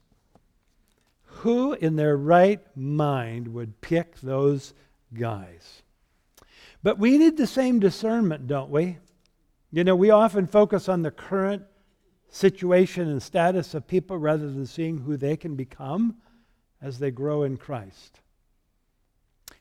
Who 1.40 1.74
in 1.74 1.96
their 1.96 2.18
right 2.18 2.62
mind 2.76 3.50
would 3.50 3.82
pick 3.82 4.20
those 4.22 4.74
guys? 5.14 5.84
But 6.82 6.98
we 6.98 7.18
need 7.18 7.38
the 7.38 7.48
same 7.48 7.80
discernment, 7.80 8.48
don't 8.48 8.70
we? 8.70 8.98
You 9.72 9.84
know, 9.84 9.96
we 9.96 10.12
often 10.12 10.48
focus 10.48 10.88
on 10.88 11.02
the 11.02 11.12
current 11.12 11.64
situation 12.30 13.10
and 13.10 13.22
status 13.22 13.74
of 13.74 13.88
people 13.88 14.18
rather 14.18 14.50
than 14.50 14.66
seeing 14.66 15.00
who 15.00 15.18
they 15.18 15.36
can 15.36 15.56
become 15.56 16.16
as 16.82 17.00
they 17.00 17.12
grow 17.12 17.44
in 17.44 17.58
Christ. 17.58 18.22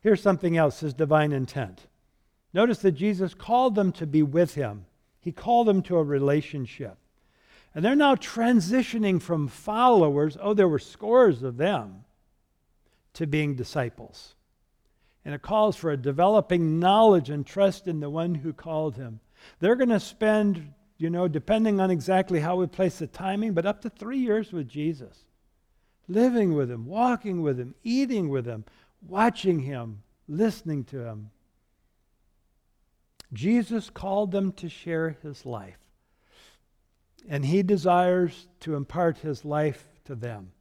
Here's 0.00 0.22
something 0.22 0.56
else 0.56 0.80
his 0.80 0.94
divine 0.94 1.32
intent. 1.32 1.86
Notice 2.52 2.78
that 2.78 2.92
Jesus 2.92 3.34
called 3.34 3.74
them 3.74 3.90
to 3.92 4.06
be 4.06 4.22
with 4.22 4.54
him, 4.54 4.86
he 5.20 5.32
called 5.32 5.66
them 5.66 5.82
to 5.82 5.96
a 5.96 6.04
relationship. 6.04 6.98
And 7.74 7.84
they're 7.84 7.96
now 7.96 8.14
transitioning 8.14 9.20
from 9.20 9.48
followers, 9.48 10.36
oh, 10.40 10.54
there 10.54 10.68
were 10.68 10.78
scores 10.78 11.42
of 11.42 11.56
them, 11.56 12.04
to 13.14 13.26
being 13.26 13.56
disciples. 13.56 14.34
And 15.24 15.34
it 15.34 15.42
calls 15.42 15.76
for 15.76 15.90
a 15.90 15.96
developing 15.96 16.78
knowledge 16.78 17.30
and 17.30 17.46
trust 17.46 17.88
in 17.88 18.00
the 18.00 18.10
one 18.10 18.34
who 18.34 18.52
called 18.52 18.96
him. 18.96 19.20
They're 19.58 19.76
going 19.76 19.88
to 19.88 20.00
spend, 20.00 20.72
you 20.98 21.10
know, 21.10 21.28
depending 21.28 21.80
on 21.80 21.90
exactly 21.90 22.40
how 22.40 22.56
we 22.56 22.66
place 22.66 22.98
the 22.98 23.06
timing, 23.06 23.54
but 23.54 23.66
up 23.66 23.82
to 23.82 23.90
three 23.90 24.18
years 24.18 24.52
with 24.52 24.68
Jesus, 24.68 25.24
living 26.08 26.54
with 26.54 26.70
him, 26.70 26.86
walking 26.86 27.42
with 27.42 27.58
him, 27.58 27.74
eating 27.82 28.28
with 28.28 28.46
him, 28.46 28.64
watching 29.06 29.60
him, 29.60 30.02
listening 30.28 30.84
to 30.84 31.04
him. 31.04 31.30
Jesus 33.32 33.90
called 33.90 34.30
them 34.30 34.52
to 34.52 34.68
share 34.68 35.16
his 35.22 35.44
life, 35.44 35.83
and 37.28 37.44
he 37.44 37.62
desires 37.62 38.48
to 38.60 38.74
impart 38.74 39.18
his 39.18 39.44
life 39.44 39.88
to 40.04 40.14
them. 40.14 40.52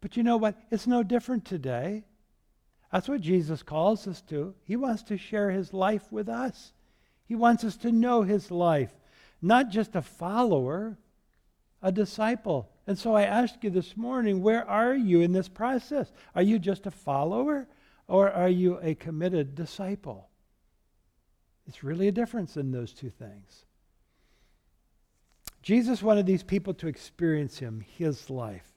But 0.00 0.16
you 0.16 0.22
know 0.22 0.36
what? 0.36 0.56
It's 0.70 0.86
no 0.86 1.02
different 1.02 1.44
today. 1.44 2.04
That's 2.92 3.08
what 3.08 3.20
Jesus 3.20 3.62
calls 3.62 4.06
us 4.06 4.22
to. 4.22 4.54
He 4.64 4.76
wants 4.76 5.02
to 5.04 5.18
share 5.18 5.50
his 5.50 5.72
life 5.72 6.10
with 6.10 6.28
us. 6.28 6.72
He 7.26 7.34
wants 7.34 7.64
us 7.64 7.76
to 7.78 7.92
know 7.92 8.22
his 8.22 8.50
life, 8.50 8.92
not 9.42 9.68
just 9.68 9.94
a 9.94 10.02
follower, 10.02 10.96
a 11.82 11.92
disciple. 11.92 12.70
And 12.86 12.98
so 12.98 13.14
I 13.14 13.24
ask 13.24 13.62
you 13.62 13.70
this 13.70 13.96
morning, 13.96 14.42
where 14.42 14.68
are 14.68 14.94
you 14.94 15.20
in 15.20 15.32
this 15.32 15.48
process? 15.48 16.10
Are 16.34 16.42
you 16.42 16.58
just 16.58 16.86
a 16.86 16.90
follower 16.90 17.68
or 18.06 18.30
are 18.30 18.48
you 18.48 18.78
a 18.80 18.94
committed 18.94 19.54
disciple? 19.54 20.30
It's 21.66 21.84
really 21.84 22.08
a 22.08 22.12
difference 22.12 22.56
in 22.56 22.72
those 22.72 22.94
two 22.94 23.10
things. 23.10 23.66
Jesus 25.68 26.02
wanted 26.02 26.24
these 26.24 26.42
people 26.42 26.72
to 26.72 26.88
experience 26.88 27.58
him, 27.58 27.84
his 27.98 28.30
life. 28.30 28.72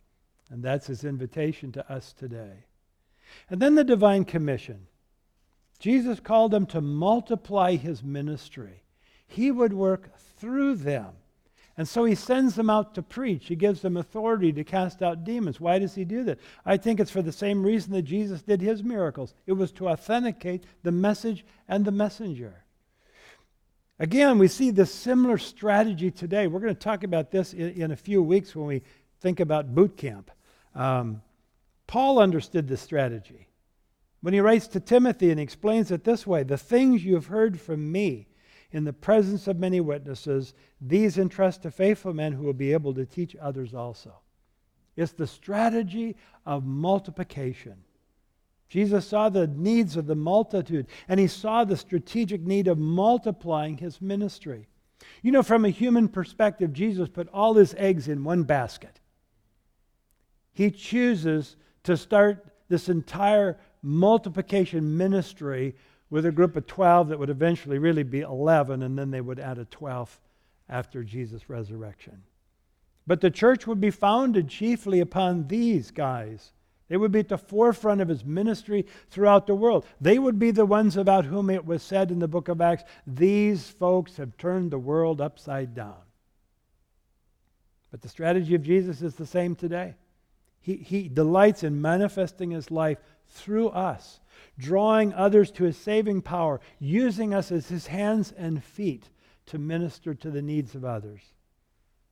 And 0.49 0.62
that's 0.62 0.88
his 0.88 1.06
invitation 1.06 1.71
to 1.71 1.89
us 1.89 2.12
today. 2.12 2.65
And 3.49 3.62
then 3.62 3.75
the 3.75 3.86
divine 3.86 4.25
commission. 4.25 4.88
Jesus 5.80 6.19
called 6.19 6.51
them 6.51 6.65
to 6.65 6.82
multiply 6.82 7.77
his 7.77 8.04
ministry. 8.04 8.84
He 9.25 9.51
would 9.51 9.71
work 9.71 10.17
through 10.38 10.75
them. 10.75 11.13
And 11.77 11.88
so 11.88 12.04
he 12.04 12.13
sends 12.13 12.56
them 12.56 12.69
out 12.69 12.93
to 12.95 13.01
preach. 13.01 13.47
He 13.47 13.56
gives 13.56 13.82
them 13.82 13.95
authority 13.95 14.51
to 14.51 14.65
cast 14.65 15.01
out 15.01 15.23
demons. 15.23 15.62
Why 15.62 15.80
does 15.80 15.95
he 15.95 16.04
do 16.04 16.25
that? 16.25 16.39
I 16.65 16.75
think 16.75 16.99
it's 16.99 17.10
for 17.10 17.21
the 17.21 17.32
same 17.32 17.63
reason 17.63 17.93
that 17.93 18.01
Jesus 18.01 18.41
did 18.41 18.60
his 18.60 18.84
miracles 18.84 19.34
it 19.45 19.54
was 19.54 19.71
to 19.71 19.88
authenticate 19.88 20.65
the 20.84 20.91
message 20.91 21.45
and 21.69 21.86
the 21.86 21.91
messenger. 21.91 22.65
Again, 24.01 24.39
we 24.39 24.47
see 24.47 24.71
this 24.71 24.91
similar 24.91 25.37
strategy 25.37 26.09
today. 26.09 26.47
We're 26.47 26.59
going 26.59 26.73
to 26.73 26.79
talk 26.79 27.03
about 27.03 27.29
this 27.29 27.53
in, 27.53 27.69
in 27.69 27.91
a 27.91 27.95
few 27.95 28.23
weeks 28.23 28.55
when 28.55 28.65
we 28.65 28.81
think 29.19 29.39
about 29.39 29.75
boot 29.75 29.95
camp. 29.95 30.31
Um, 30.73 31.21
Paul 31.85 32.17
understood 32.17 32.67
this 32.67 32.81
strategy. 32.81 33.47
When 34.21 34.33
he 34.33 34.39
writes 34.39 34.65
to 34.69 34.79
Timothy 34.79 35.29
and 35.29 35.39
explains 35.39 35.91
it 35.91 36.03
this 36.03 36.25
way 36.25 36.41
the 36.41 36.57
things 36.57 37.05
you 37.05 37.13
have 37.13 37.27
heard 37.27 37.61
from 37.61 37.91
me 37.91 38.27
in 38.71 38.85
the 38.85 38.93
presence 38.93 39.47
of 39.47 39.59
many 39.59 39.81
witnesses, 39.81 40.55
these 40.81 41.19
entrust 41.19 41.61
to 41.61 41.69
faithful 41.69 42.11
men 42.11 42.33
who 42.33 42.43
will 42.43 42.53
be 42.53 42.73
able 42.73 42.95
to 42.95 43.05
teach 43.05 43.35
others 43.39 43.75
also. 43.75 44.15
It's 44.95 45.11
the 45.11 45.27
strategy 45.27 46.15
of 46.43 46.65
multiplication. 46.65 47.83
Jesus 48.71 49.05
saw 49.05 49.27
the 49.27 49.47
needs 49.47 49.97
of 49.97 50.07
the 50.07 50.15
multitude, 50.15 50.88
and 51.10 51.19
he 51.19 51.27
saw 51.27 51.65
the 51.65 51.75
strategic 51.75 52.39
need 52.39 52.69
of 52.69 52.77
multiplying 52.77 53.77
his 53.77 53.99
ministry. 53.99 54.69
You 55.21 55.34
know, 55.34 55.43
from 55.43 55.65
a 55.65 55.69
human 55.69 56.07
perspective, 56.07 56.71
Jesus 56.71 57.10
put 57.10 57.27
all 57.34 57.55
his 57.55 57.75
eggs 57.77 58.07
in 58.07 58.23
one 58.23 58.43
basket. 58.43 59.01
He 60.53 60.71
chooses 60.71 61.57
to 61.84 61.97
start 61.97 62.45
this 62.69 62.88
entire 62.88 63.60
multiplication 63.84 64.95
ministry 64.95 65.75
with 66.10 66.25
a 66.25 66.31
group 66.31 66.55
of 66.55 66.65
12 66.65 67.10
that 67.10 67.19
would 67.19 67.29
eventually 67.29 67.77
really 67.77 68.03
be 68.03 68.21
11, 68.21 68.84
and 68.84 68.97
then 68.97 69.12
they 69.12 69.19
would 69.19 69.39
add 69.39 69.57
a 69.57 69.65
12th 69.65 70.17
after 70.69 71.03
Jesus' 71.03 71.49
resurrection. 71.49 72.23
But 73.05 73.19
the 73.19 73.31
church 73.31 73.67
would 73.67 73.81
be 73.81 73.91
founded 73.91 74.47
chiefly 74.47 75.01
upon 75.01 75.49
these 75.49 75.91
guys. 75.91 76.53
They 76.91 76.97
would 76.97 77.13
be 77.13 77.19
at 77.19 77.30
the 77.30 77.38
forefront 77.38 78.01
of 78.01 78.10
his 78.10 78.25
ministry 78.25 78.86
throughout 79.10 79.47
the 79.47 79.56
world. 79.56 79.86
They 80.01 80.19
would 80.19 80.38
be 80.38 80.51
the 80.51 80.65
ones 80.65 80.97
about 80.97 81.23
whom 81.23 81.49
it 81.49 81.65
was 81.65 81.82
said 81.82 82.12
in 82.12 82.19
the 82.19 82.27
book 82.27 82.49
of 82.49 82.60
Acts 82.60 82.84
these 83.08 83.69
folks 83.69 84.17
have 84.17 84.36
turned 84.36 84.71
the 84.71 84.77
world 84.77 85.21
upside 85.21 85.73
down. 85.73 86.01
But 87.91 88.01
the 88.01 88.10
strategy 88.10 88.56
of 88.56 88.63
Jesus 88.63 89.01
is 89.01 89.15
the 89.15 89.25
same 89.25 89.56
today. 89.56 89.95
He, 90.60 90.75
he 90.75 91.08
delights 91.08 91.63
in 91.63 91.82
manifesting 91.82 92.51
his 92.51 92.69
life 92.69 92.97
through 93.25 93.69
us 93.69 94.19
drawing 94.58 95.13
others 95.13 95.49
to 95.51 95.63
his 95.63 95.77
saving 95.77 96.21
power, 96.21 96.60
using 96.77 97.34
us 97.34 97.54
as 97.54 97.69
his 97.69 97.88
hands 97.88 98.34
and 98.34 98.62
feet 98.62 99.08
to 99.45 99.58
minister 99.58 100.13
to 100.13 100.30
the 100.30 100.41
needs 100.41 100.75
of 100.75 100.84
others. 100.84 101.21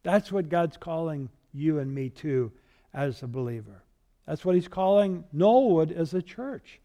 That's 0.04 0.32
what 0.32 0.48
God's 0.48 0.78
calling 0.78 1.28
you 1.52 1.80
and 1.80 1.94
me 1.94 2.12
to 2.12 2.54
as 2.94 3.24
a 3.24 3.28
believer. 3.28 3.84
That's 4.30 4.46
what 4.46 4.54
he's 4.54 4.68
calling 4.68 5.24
Knollwood 5.36 5.92
as 5.92 6.14
a 6.14 6.22
church. 6.22 6.80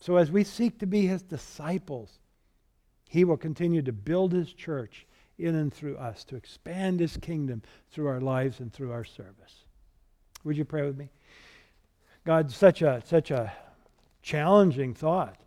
So 0.00 0.16
as 0.16 0.30
we 0.30 0.44
seek 0.44 0.78
to 0.80 0.86
be 0.86 1.06
his 1.06 1.22
disciples, 1.22 2.18
he 3.08 3.24
will 3.24 3.38
continue 3.38 3.80
to 3.80 3.92
build 3.92 4.34
his 4.34 4.52
church 4.52 5.06
in 5.38 5.54
and 5.54 5.72
through 5.72 5.96
us, 5.96 6.24
to 6.24 6.36
expand 6.36 7.00
his 7.00 7.16
kingdom 7.16 7.62
through 7.90 8.08
our 8.08 8.20
lives 8.20 8.60
and 8.60 8.70
through 8.70 8.92
our 8.92 9.04
service. 9.04 9.64
Would 10.44 10.58
you 10.58 10.66
pray 10.66 10.82
with 10.82 10.98
me? 10.98 11.08
God, 12.26 12.52
such 12.52 12.82
a 12.82 13.02
such 13.06 13.30
a 13.30 13.50
challenging 14.20 14.92
thought 14.92 15.40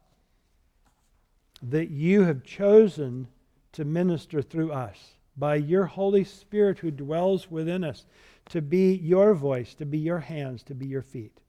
that 1.62 1.92
you 1.92 2.24
have 2.24 2.44
chosen 2.44 3.28
to 3.74 3.86
minister 3.86 4.42
through 4.42 4.72
us 4.72 4.98
by 5.38 5.56
your 5.56 5.86
Holy 5.86 6.24
Spirit 6.24 6.80
who 6.80 6.92
dwells 6.92 7.50
within 7.50 7.84
us 7.84 8.06
to 8.50 8.62
be 8.62 8.94
your 8.96 9.34
voice, 9.34 9.74
to 9.76 9.86
be 9.86 9.98
your 9.98 10.20
hands, 10.20 10.64
to 10.64 10.76
be 10.76 10.86
your 10.86 11.02
feet. 11.02 11.40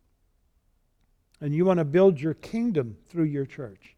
And 1.41 1.55
you 1.55 1.65
want 1.65 1.79
to 1.79 1.85
build 1.85 2.21
your 2.21 2.35
kingdom 2.35 2.97
through 3.09 3.25
your 3.25 3.47
church, 3.47 3.97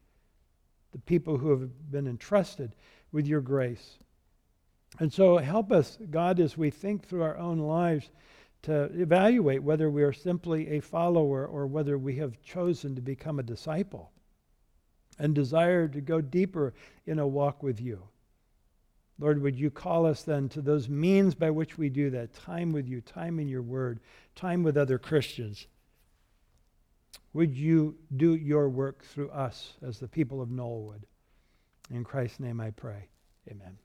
the 0.92 0.98
people 0.98 1.36
who 1.36 1.50
have 1.50 1.90
been 1.90 2.06
entrusted 2.06 2.74
with 3.12 3.26
your 3.26 3.42
grace. 3.42 3.98
And 4.98 5.12
so 5.12 5.38
help 5.38 5.70
us, 5.70 5.98
God, 6.10 6.40
as 6.40 6.56
we 6.56 6.70
think 6.70 7.06
through 7.06 7.22
our 7.22 7.36
own 7.36 7.58
lives 7.58 8.10
to 8.62 8.84
evaluate 8.98 9.62
whether 9.62 9.90
we 9.90 10.02
are 10.02 10.12
simply 10.12 10.68
a 10.70 10.80
follower 10.80 11.46
or 11.46 11.66
whether 11.66 11.98
we 11.98 12.16
have 12.16 12.40
chosen 12.42 12.94
to 12.94 13.02
become 13.02 13.38
a 13.38 13.42
disciple 13.42 14.10
and 15.18 15.34
desire 15.34 15.86
to 15.88 16.00
go 16.00 16.20
deeper 16.20 16.72
in 17.06 17.18
a 17.18 17.26
walk 17.26 17.62
with 17.62 17.80
you. 17.80 18.02
Lord, 19.18 19.40
would 19.42 19.56
you 19.56 19.70
call 19.70 20.06
us 20.06 20.22
then 20.22 20.48
to 20.50 20.60
those 20.60 20.88
means 20.88 21.34
by 21.34 21.50
which 21.50 21.78
we 21.78 21.88
do 21.88 22.10
that 22.10 22.34
time 22.34 22.72
with 22.72 22.88
you, 22.88 23.00
time 23.00 23.38
in 23.38 23.48
your 23.48 23.62
word, 23.62 24.00
time 24.34 24.62
with 24.62 24.76
other 24.76 24.98
Christians? 24.98 25.66
Would 27.32 27.56
you 27.56 27.96
do 28.16 28.34
your 28.34 28.68
work 28.68 29.04
through 29.04 29.30
us 29.30 29.74
as 29.82 29.98
the 29.98 30.08
people 30.08 30.40
of 30.40 30.48
Knollwood? 30.48 31.02
In 31.90 32.04
Christ's 32.04 32.40
name 32.40 32.60
I 32.60 32.70
pray. 32.70 33.08
Amen. 33.50 33.78